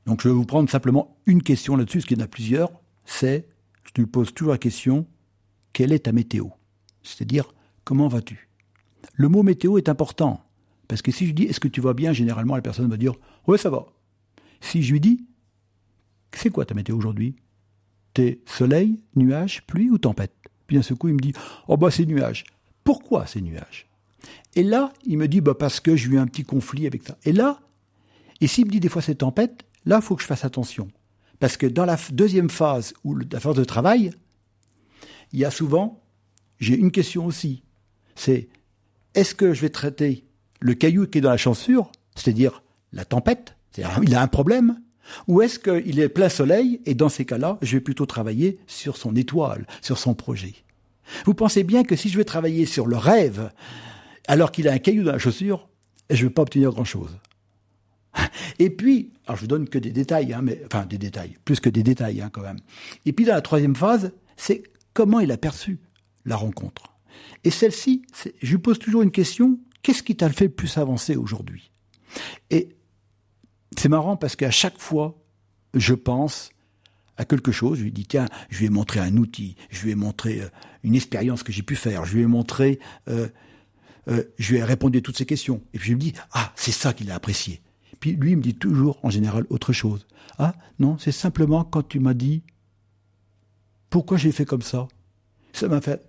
Donc 0.06 0.22
je 0.22 0.28
vais 0.28 0.34
vous 0.34 0.46
prendre 0.46 0.68
simplement 0.70 1.16
une 1.26 1.42
question 1.42 1.76
là-dessus, 1.76 1.98
parce 1.98 2.06
qu'il 2.06 2.18
y 2.18 2.20
en 2.20 2.24
a 2.24 2.28
plusieurs. 2.28 2.72
C'est, 3.04 3.48
je 3.84 4.00
lui 4.00 4.06
pose 4.06 4.32
toujours 4.32 4.52
la 4.52 4.58
question, 4.58 5.06
quelle 5.72 5.92
est 5.92 6.00
ta 6.00 6.12
météo? 6.12 6.46
C'est-à-dire, 7.02 7.52
comment 7.84 8.08
vas-tu? 8.08 8.48
Le 9.14 9.28
mot 9.28 9.42
météo 9.42 9.78
est 9.78 9.88
important, 9.88 10.44
parce 10.88 11.02
que 11.02 11.12
si 11.12 11.26
je 11.26 11.32
dis, 11.32 11.44
est-ce 11.44 11.60
que 11.60 11.68
tu 11.68 11.80
vas 11.80 11.94
bien? 11.94 12.12
Généralement, 12.12 12.56
la 12.56 12.62
personne 12.62 12.88
va 12.88 12.96
dire, 12.96 13.14
ouais, 13.46 13.58
ça 13.58 13.70
va. 13.70 13.86
Si 14.60 14.82
je 14.82 14.92
lui 14.92 15.00
dis, 15.00 15.26
c'est 16.32 16.50
quoi 16.50 16.64
ta 16.64 16.74
météo 16.74 16.96
aujourd'hui? 16.96 17.36
T'es 18.14 18.40
soleil, 18.46 19.02
nuage, 19.14 19.62
pluie 19.66 19.90
ou 19.90 19.98
tempête? 19.98 20.34
Puis 20.66 20.76
d'un 20.76 20.82
seul 20.82 20.96
coup, 20.96 21.08
il 21.08 21.14
me 21.14 21.20
dit, 21.20 21.32
oh 21.68 21.76
bah 21.76 21.90
c'est 21.90 22.06
nuage. 22.06 22.44
Pourquoi 22.84 23.26
c'est 23.26 23.40
nuage 23.40 23.88
Et 24.54 24.62
là, 24.62 24.92
il 25.04 25.18
me 25.18 25.28
dit, 25.28 25.40
bah 25.40 25.54
parce 25.54 25.80
que 25.80 25.96
j'ai 25.96 26.08
eu 26.08 26.18
un 26.18 26.26
petit 26.26 26.44
conflit 26.44 26.86
avec 26.86 27.02
ça. 27.06 27.16
Et 27.24 27.32
là, 27.32 27.60
et 28.40 28.46
s'il 28.46 28.66
me 28.66 28.70
dit 28.70 28.80
des 28.80 28.88
fois 28.88 29.02
c'est 29.02 29.16
tempête, 29.16 29.64
là, 29.84 29.96
il 29.96 30.02
faut 30.02 30.16
que 30.16 30.22
je 30.22 30.26
fasse 30.26 30.44
attention. 30.44 30.88
Parce 31.38 31.56
que 31.56 31.66
dans 31.66 31.84
la 31.84 31.98
deuxième 32.12 32.50
phase, 32.50 32.94
ou 33.04 33.16
la 33.16 33.40
phase 33.40 33.56
de 33.56 33.64
travail, 33.64 34.12
il 35.32 35.38
y 35.38 35.44
a 35.44 35.50
souvent, 35.50 36.02
j'ai 36.58 36.76
une 36.76 36.90
question 36.90 37.26
aussi, 37.26 37.62
c'est 38.14 38.48
est-ce 39.14 39.34
que 39.34 39.54
je 39.54 39.62
vais 39.62 39.70
traiter 39.70 40.24
le 40.60 40.74
caillou 40.74 41.06
qui 41.06 41.18
est 41.18 41.20
dans 41.22 41.30
la 41.30 41.36
chancure, 41.36 41.90
c'est-à-dire 42.14 42.62
la 42.92 43.04
tempête, 43.04 43.56
c'est-à-dire 43.70 44.00
il 44.02 44.14
a 44.14 44.22
un 44.22 44.28
problème, 44.28 44.80
ou 45.26 45.42
est-ce 45.42 45.58
qu'il 45.58 45.98
est 45.98 46.08
plein 46.08 46.28
soleil 46.28 46.80
et 46.84 46.94
dans 46.94 47.08
ces 47.08 47.24
cas-là, 47.24 47.58
je 47.62 47.76
vais 47.76 47.80
plutôt 47.80 48.06
travailler 48.06 48.58
sur 48.66 48.96
son 48.96 49.16
étoile, 49.16 49.66
sur 49.80 49.98
son 49.98 50.14
projet? 50.14 50.54
Vous 51.24 51.34
pensez 51.34 51.64
bien 51.64 51.84
que 51.84 51.96
si 51.96 52.08
je 52.08 52.16
vais 52.16 52.24
travailler 52.24 52.66
sur 52.66 52.86
le 52.86 52.96
rêve, 52.96 53.52
alors 54.28 54.52
qu'il 54.52 54.68
a 54.68 54.72
un 54.72 54.78
caillou 54.78 55.04
dans 55.04 55.12
la 55.12 55.18
chaussure, 55.18 55.68
je 56.08 56.22
ne 56.22 56.28
vais 56.28 56.34
pas 56.34 56.42
obtenir 56.42 56.70
grand-chose. 56.70 57.18
Et 58.58 58.70
puis, 58.70 59.12
alors 59.26 59.36
je 59.36 59.42
vous 59.42 59.46
donne 59.48 59.68
que 59.68 59.78
des 59.78 59.92
détails, 59.92 60.32
hein, 60.32 60.40
mais, 60.42 60.60
enfin 60.66 60.86
des 60.86 60.98
détails, 60.98 61.36
plus 61.44 61.60
que 61.60 61.70
des 61.70 61.82
détails 61.82 62.20
hein, 62.20 62.30
quand 62.32 62.42
même. 62.42 62.58
Et 63.06 63.12
puis 63.12 63.24
dans 63.24 63.34
la 63.34 63.40
troisième 63.40 63.76
phase, 63.76 64.12
c'est 64.36 64.62
comment 64.92 65.20
il 65.20 65.30
a 65.32 65.36
perçu 65.36 65.78
la 66.24 66.36
rencontre. 66.36 66.92
Et 67.44 67.50
celle-ci, 67.50 68.02
je 68.42 68.50
lui 68.50 68.58
pose 68.58 68.78
toujours 68.78 69.02
une 69.02 69.10
question, 69.10 69.58
qu'est-ce 69.82 70.02
qui 70.02 70.16
t'a 70.16 70.28
fait 70.30 70.46
le 70.46 70.50
plus 70.50 70.76
avancer 70.78 71.16
aujourd'hui? 71.16 71.70
Et 72.50 72.76
c'est 73.78 73.88
marrant 73.88 74.16
parce 74.16 74.36
qu'à 74.36 74.50
chaque 74.50 74.78
fois, 74.78 75.16
je 75.74 75.94
pense 75.94 76.50
à 77.16 77.24
quelque 77.24 77.52
chose, 77.52 77.78
je 77.78 77.84
lui 77.84 77.92
dis, 77.92 78.06
tiens, 78.06 78.26
je 78.48 78.58
lui 78.58 78.66
ai 78.66 78.70
montré 78.70 78.98
un 79.00 79.16
outil, 79.16 79.56
je 79.70 79.84
lui 79.84 79.92
ai 79.92 79.94
montré 79.94 80.40
euh, 80.40 80.48
une 80.82 80.94
expérience 80.94 81.42
que 81.42 81.52
j'ai 81.52 81.62
pu 81.62 81.76
faire, 81.76 82.04
je 82.04 82.14
lui 82.16 82.22
ai 82.22 82.26
montré, 82.26 82.78
euh, 83.08 83.28
euh, 84.08 84.24
je 84.38 84.52
lui 84.52 84.58
ai 84.58 84.64
répondu 84.64 84.98
à 84.98 85.00
toutes 85.00 85.16
ces 85.18 85.26
questions. 85.26 85.62
Et 85.74 85.78
puis 85.78 85.90
je 85.90 85.94
me 85.94 86.00
dis, 86.00 86.12
ah, 86.32 86.52
c'est 86.56 86.72
ça 86.72 86.92
qu'il 86.92 87.10
a 87.10 87.14
apprécié. 87.14 87.60
Puis 88.00 88.12
lui, 88.12 88.30
il 88.32 88.36
me 88.38 88.42
dit 88.42 88.54
toujours, 88.54 88.98
en 89.02 89.10
général, 89.10 89.44
autre 89.50 89.72
chose. 89.72 90.06
Ah, 90.38 90.54
non, 90.78 90.96
c'est 90.98 91.12
simplement 91.12 91.64
quand 91.64 91.86
tu 91.86 92.00
m'as 92.00 92.14
dit, 92.14 92.42
pourquoi 93.90 94.16
j'ai 94.16 94.32
fait 94.32 94.46
comme 94.46 94.62
ça? 94.62 94.88
Ça 95.52 95.68
m'a 95.68 95.80
fait... 95.80 96.00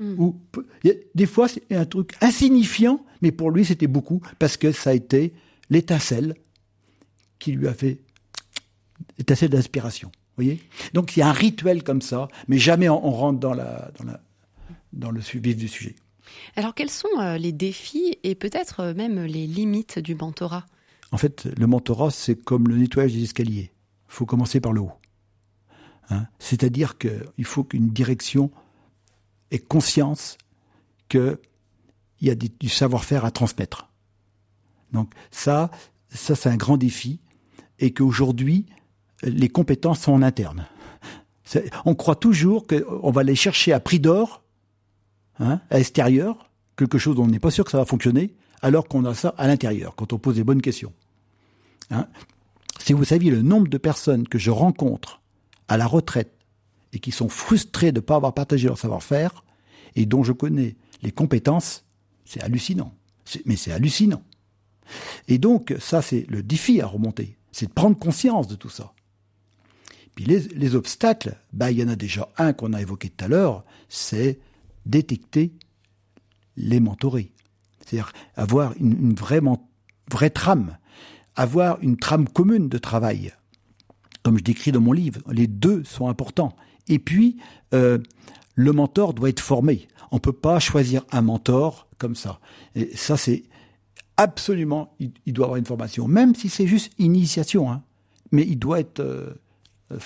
Ou, 0.00 0.34
y 0.82 0.90
a- 0.90 0.94
des 1.14 1.26
fois, 1.26 1.46
c'est 1.46 1.62
un 1.74 1.84
truc 1.84 2.14
insignifiant, 2.22 3.04
mais 3.20 3.32
pour 3.32 3.50
lui, 3.50 3.66
c'était 3.66 3.86
beaucoup, 3.86 4.22
parce 4.38 4.56
que 4.56 4.72
ça 4.72 4.90
a 4.90 4.92
été 4.94 5.34
l'étincelle 5.68 6.34
qui 7.38 7.52
lui 7.52 7.68
a 7.68 7.74
fait 7.74 8.00
étincelle 9.18 9.50
d'inspiration. 9.50 10.10
Voyez? 10.40 10.60
Donc, 10.94 11.16
il 11.16 11.20
y 11.20 11.22
a 11.22 11.28
un 11.28 11.32
rituel 11.32 11.82
comme 11.82 12.00
ça, 12.00 12.28
mais 12.48 12.58
jamais 12.58 12.88
on, 12.88 13.06
on 13.06 13.10
rentre 13.10 13.40
dans, 13.40 13.54
la, 13.54 13.90
dans, 13.98 14.04
la, 14.04 14.20
dans 14.92 15.10
le 15.10 15.20
vif 15.20 15.56
du 15.56 15.68
sujet. 15.68 15.96
Alors 16.56 16.74
quels 16.74 16.90
sont 16.90 17.08
euh, 17.18 17.38
les 17.38 17.52
défis 17.52 18.18
et 18.22 18.34
peut-être 18.34 18.80
euh, 18.80 18.94
même 18.94 19.24
les 19.24 19.46
limites 19.46 19.98
du 19.98 20.14
mentorat? 20.14 20.64
En 21.12 21.16
fait, 21.16 21.48
le 21.58 21.66
mentorat, 21.66 22.10
c'est 22.10 22.36
comme 22.36 22.68
le 22.68 22.76
nettoyage 22.76 23.12
des 23.12 23.24
escaliers. 23.24 23.72
Il 24.08 24.12
faut 24.12 24.26
commencer 24.26 24.60
par 24.60 24.72
le 24.72 24.80
haut. 24.80 24.92
Hein 26.08 26.26
C'est-à-dire 26.38 26.98
qu'il 26.98 27.44
faut 27.44 27.64
qu'une 27.64 27.88
direction 27.88 28.50
ait 29.50 29.58
conscience 29.58 30.38
qu'il 31.08 31.38
y 32.20 32.30
a 32.30 32.34
du 32.34 32.68
savoir-faire 32.68 33.24
à 33.24 33.30
transmettre. 33.30 33.88
Donc 34.92 35.12
ça, 35.30 35.70
ça 36.08 36.34
c'est 36.36 36.48
un 36.48 36.56
grand 36.56 36.76
défi 36.76 37.20
et 37.78 37.92
qu'aujourd'hui, 37.92 38.66
les 39.22 39.48
compétences 39.48 40.00
sont 40.00 40.12
en 40.12 40.22
interne. 40.22 40.66
On 41.84 41.94
croit 41.94 42.16
toujours 42.16 42.66
qu'on 42.66 43.10
va 43.10 43.22
les 43.22 43.34
chercher 43.34 43.72
à 43.72 43.80
prix 43.80 43.98
d'or, 43.98 44.42
hein, 45.38 45.60
à 45.70 45.78
l'extérieur, 45.78 46.50
quelque 46.76 46.98
chose 46.98 47.16
dont 47.16 47.24
on 47.24 47.28
n'est 47.28 47.40
pas 47.40 47.50
sûr 47.50 47.64
que 47.64 47.70
ça 47.70 47.78
va 47.78 47.84
fonctionner, 47.84 48.34
alors 48.62 48.86
qu'on 48.86 49.04
a 49.04 49.14
ça 49.14 49.34
à 49.36 49.46
l'intérieur, 49.46 49.96
quand 49.96 50.12
on 50.12 50.18
pose 50.18 50.36
des 50.36 50.44
bonnes 50.44 50.62
questions. 50.62 50.92
Hein. 51.90 52.06
Si 52.78 52.92
vous 52.92 53.04
saviez 53.04 53.30
le 53.30 53.42
nombre 53.42 53.68
de 53.68 53.78
personnes 53.78 54.28
que 54.28 54.38
je 54.38 54.50
rencontre 54.50 55.20
à 55.68 55.76
la 55.76 55.86
retraite 55.86 56.32
et 56.92 56.98
qui 56.98 57.10
sont 57.10 57.28
frustrées 57.28 57.92
de 57.92 58.00
ne 58.00 58.04
pas 58.04 58.16
avoir 58.16 58.34
partagé 58.34 58.68
leur 58.68 58.78
savoir-faire 58.78 59.44
et 59.96 60.06
dont 60.06 60.22
je 60.22 60.32
connais 60.32 60.76
les 61.02 61.10
compétences, 61.10 61.84
c'est 62.24 62.42
hallucinant. 62.42 62.94
Mais 63.44 63.56
c'est 63.56 63.72
hallucinant. 63.72 64.22
Et 65.28 65.38
donc, 65.38 65.74
ça, 65.78 66.02
c'est 66.02 66.26
le 66.28 66.42
défi 66.42 66.80
à 66.80 66.86
remonter. 66.86 67.36
C'est 67.52 67.66
de 67.66 67.72
prendre 67.72 67.98
conscience 67.98 68.48
de 68.48 68.54
tout 68.54 68.68
ça. 68.68 68.92
Les, 70.26 70.40
les 70.54 70.74
obstacles, 70.74 71.36
bah, 71.52 71.70
il 71.70 71.78
y 71.78 71.84
en 71.84 71.88
a 71.88 71.96
déjà 71.96 72.28
un 72.36 72.52
qu'on 72.52 72.72
a 72.72 72.80
évoqué 72.80 73.08
tout 73.08 73.24
à 73.24 73.28
l'heure, 73.28 73.64
c'est 73.88 74.38
détecter 74.86 75.52
les 76.56 76.80
mentorés. 76.80 77.32
C'est-à-dire 77.80 78.12
avoir 78.36 78.74
une, 78.78 79.14
vraie, 79.14 80.30
trame, 80.30 80.76
avoir 81.36 81.78
une 81.80 81.96
trame 81.96 82.28
commune 82.28 82.68
de 82.68 82.78
travail. 82.78 83.32
Comme 84.22 84.38
je 84.38 84.44
décris 84.44 84.72
dans 84.72 84.80
mon 84.80 84.92
livre, 84.92 85.20
les 85.30 85.46
deux 85.46 85.84
sont 85.84 86.08
importants. 86.08 86.54
Et 86.88 86.98
puis, 86.98 87.38
euh, 87.72 87.98
le 88.54 88.72
mentor 88.72 89.14
doit 89.14 89.30
être 89.30 89.40
formé. 89.40 89.88
On 90.10 90.16
ne 90.16 90.20
peut 90.20 90.32
pas 90.32 90.60
choisir 90.60 91.02
un 91.10 91.22
mentor 91.22 91.88
comme 91.98 92.14
ça. 92.14 92.40
Et 92.74 92.94
ça, 92.94 93.16
c'est 93.16 93.44
absolument, 94.16 94.94
il, 94.98 95.12
il 95.24 95.32
doit 95.32 95.46
avoir 95.46 95.56
une 95.56 95.64
formation, 95.64 96.06
même 96.06 96.34
si 96.34 96.48
c'est 96.48 96.66
juste 96.66 96.92
initiation, 96.98 97.70
hein. 97.70 97.82
mais 98.32 98.42
il 98.42 98.58
doit 98.58 98.80
être 98.80 99.00
euh, 99.00 99.32
euh. 99.92 99.98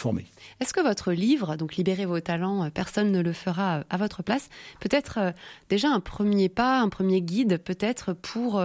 Est-ce 0.60 0.72
que 0.72 0.80
votre 0.80 1.12
livre, 1.12 1.56
donc 1.56 1.76
Libérez 1.76 2.06
vos 2.06 2.20
talents, 2.20 2.64
euh, 2.64 2.70
personne 2.70 3.12
ne 3.12 3.20
le 3.20 3.32
fera 3.32 3.84
à 3.90 3.96
votre 3.96 4.22
place, 4.22 4.48
peut 4.80 4.88
être 4.90 5.18
euh, 5.18 5.32
déjà 5.68 5.90
un 5.90 6.00
premier 6.00 6.48
pas, 6.48 6.80
un 6.80 6.88
premier 6.88 7.20
guide 7.20 7.58
peut-être 7.58 8.12
pour 8.12 8.62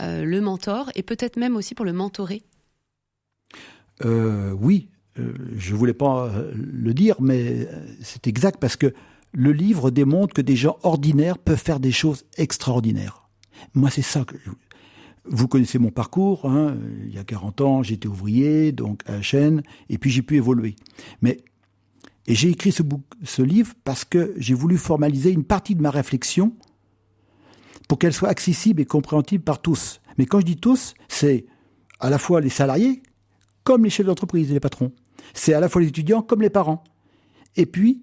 le 0.00 0.40
mentor 0.40 0.90
et 0.94 1.02
peut-être 1.02 1.36
même 1.36 1.54
aussi 1.56 1.74
pour 1.74 1.84
le 1.84 1.92
mentoré 1.92 2.42
Euh, 4.04 4.52
oui, 4.52 4.88
je 5.16 5.74
voulais 5.74 5.92
pas 5.94 6.32
le 6.54 6.94
dire, 6.94 7.16
mais 7.20 7.68
c'est 8.00 8.26
exact 8.26 8.58
parce 8.58 8.76
que 8.76 8.94
le 9.32 9.52
livre 9.52 9.90
démontre 9.90 10.34
que 10.34 10.40
des 10.42 10.56
gens 10.56 10.78
ordinaires 10.82 11.38
peuvent 11.38 11.60
faire 11.62 11.78
des 11.80 11.92
choses 11.92 12.24
extraordinaires. 12.36 13.28
Moi, 13.74 13.90
c'est 13.90 14.02
ça 14.02 14.24
que 14.24 14.36
je- 14.44 14.50
vous 15.24 15.48
connaissez 15.48 15.78
mon 15.78 15.90
parcours. 15.90 16.46
Hein, 16.46 16.76
il 17.06 17.14
y 17.14 17.18
a 17.18 17.24
40 17.24 17.60
ans, 17.60 17.82
j'étais 17.82 18.08
ouvrier, 18.08 18.72
donc 18.72 19.02
à 19.06 19.22
chaîne, 19.22 19.62
et 19.88 19.98
puis 19.98 20.10
j'ai 20.10 20.22
pu 20.22 20.36
évoluer. 20.36 20.76
Mais 21.20 21.38
et 22.26 22.34
j'ai 22.34 22.50
écrit 22.50 22.72
ce, 22.72 22.82
ce 23.24 23.42
livre 23.42 23.74
parce 23.84 24.04
que 24.04 24.34
j'ai 24.36 24.54
voulu 24.54 24.78
formaliser 24.78 25.30
une 25.30 25.44
partie 25.44 25.74
de 25.74 25.82
ma 25.82 25.90
réflexion 25.90 26.54
pour 27.88 27.98
qu'elle 27.98 28.12
soit 28.12 28.28
accessible 28.28 28.80
et 28.80 28.84
compréhensible 28.84 29.42
par 29.42 29.60
tous. 29.60 30.00
Mais 30.18 30.26
quand 30.26 30.40
je 30.40 30.46
dis 30.46 30.56
tous, 30.56 30.94
c'est 31.08 31.46
à 31.98 32.10
la 32.10 32.18
fois 32.18 32.40
les 32.40 32.48
salariés 32.48 33.02
comme 33.64 33.84
les 33.84 33.90
chefs 33.90 34.06
d'entreprise 34.06 34.50
et 34.50 34.54
les 34.54 34.60
patrons. 34.60 34.92
C'est 35.34 35.54
à 35.54 35.60
la 35.60 35.68
fois 35.68 35.82
les 35.82 35.88
étudiants 35.88 36.22
comme 36.22 36.42
les 36.42 36.50
parents. 36.50 36.84
Et 37.56 37.66
puis, 37.66 38.00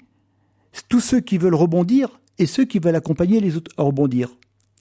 tous 0.87 0.99
ceux 0.99 1.19
qui 1.19 1.37
veulent 1.37 1.55
rebondir 1.55 2.19
et 2.37 2.45
ceux 2.45 2.65
qui 2.65 2.79
veulent 2.79 2.95
accompagner 2.95 3.39
les 3.39 3.57
autres 3.57 3.71
à 3.77 3.83
rebondir. 3.83 4.29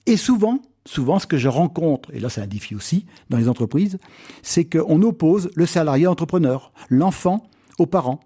Et 0.07 0.17
souvent, 0.17 0.61
souvent, 0.89 1.19
ce 1.19 1.27
que 1.27 1.37
je 1.37 1.49
rencontre, 1.49 2.13
et 2.15 2.19
là 2.19 2.29
c'est 2.31 2.41
un 2.41 2.47
défi 2.47 2.75
aussi 2.75 3.05
dans 3.29 3.37
les 3.37 3.49
entreprises, 3.49 3.99
c'est 4.43 4.65
qu'on 4.65 5.03
oppose 5.03 5.51
le 5.55 5.67
salarié 5.67 6.07
entrepreneur, 6.07 6.73
l'enfant 6.89 7.47
aux 7.79 7.87
parents, 7.87 8.21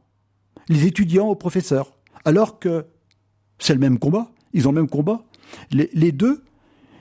les 0.68 0.86
étudiants 0.86 1.28
aux 1.28 1.34
professeurs, 1.34 1.98
alors 2.24 2.60
que 2.60 2.86
c'est 3.58 3.74
le 3.74 3.80
même 3.80 3.98
combat, 3.98 4.30
ils 4.52 4.68
ont 4.68 4.72
le 4.72 4.80
même 4.80 4.90
combat. 4.90 5.24
Les, 5.72 5.90
les 5.92 6.12
deux, 6.12 6.44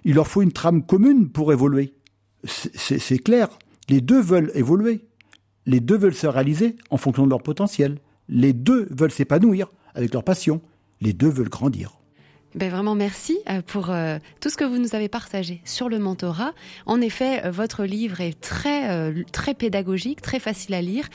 il 0.04 0.16
leur 0.16 0.28
faut 0.28 0.42
une 0.42 0.52
trame 0.52 0.84
commune 0.84 1.30
pour 1.30 1.54
évoluer. 1.54 1.94
C'est- 2.44 3.20
clair, 3.24 3.48
les 3.88 4.02
deux 4.02 4.20
veulent 4.20 4.52
évoluer. 4.56 5.06
Les 5.68 5.80
deux 5.80 5.98
veulent 5.98 6.16
se 6.16 6.26
réaliser 6.26 6.76
en 6.90 6.98
fonction 6.98 7.26
de 7.26 7.30
leur 7.30 7.44
potentiel. 7.44 8.00
Les 8.28 8.52
deux 8.54 8.88
veulent 8.90 9.12
s'épanouir 9.12 9.68
avec 9.94 10.12
leur 10.12 10.24
passion. 10.24 10.60
Les 11.02 11.14
deux 11.14 11.30
veulent 11.30 11.50
grandir. 11.50 12.01
Ben 12.54 12.70
vraiment 12.70 12.96
merci 12.96 13.40
euh, 13.50 13.62
pour 13.66 13.92
euh, 13.92 14.20
tout 14.42 14.50
ce 14.50 14.58
que 14.58 14.66
vous 14.66 14.78
nous 14.78 14.94
avez 14.94 15.08
partagé 15.08 15.62
sur 15.64 15.88
le 15.88 16.00
mentorat. 16.00 16.54
En 16.86 17.00
effet, 17.00 17.46
euh, 17.46 17.52
votre 17.52 17.86
livre 17.86 18.20
est 18.20 18.40
très 18.40 19.14
très 19.32 19.54
pédagogique, 19.54 20.22
très 20.22 20.40
facile 20.40 20.74
à 20.74 20.82
lire. 20.82 21.08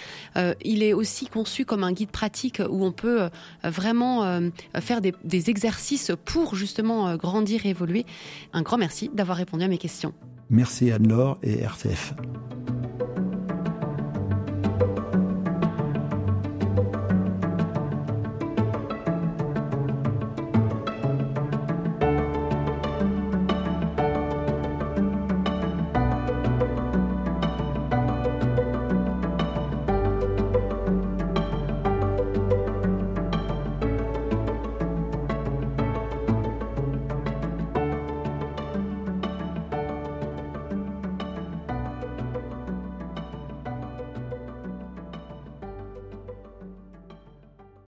Il 0.65 0.83
est 0.83 0.93
aussi 0.93 1.27
conçu 1.27 1.65
comme 1.65 1.85
un 1.85 1.93
guide 1.93 2.11
pratique 2.11 2.63
où 2.69 2.85
on 2.85 2.93
peut 2.93 3.29
vraiment 3.65 4.41
faire 4.81 5.01
des, 5.01 5.51
exercices 5.51 6.13
pour 6.25 6.55
justement 6.55 7.17
grandir 7.17 7.67
et 7.67 7.71
évoluer. 7.71 8.07
Un 8.53 8.63
grand 8.63 8.79
merci 8.79 9.11
d'avoir 9.13 9.39
répondu 9.39 9.65
à 9.65 9.69
mes 9.69 9.79
questions. 9.79 10.13
Merci 10.51 10.91
Anne-Laure 10.91 11.39
et 11.43 11.61
RCF. 11.61 12.15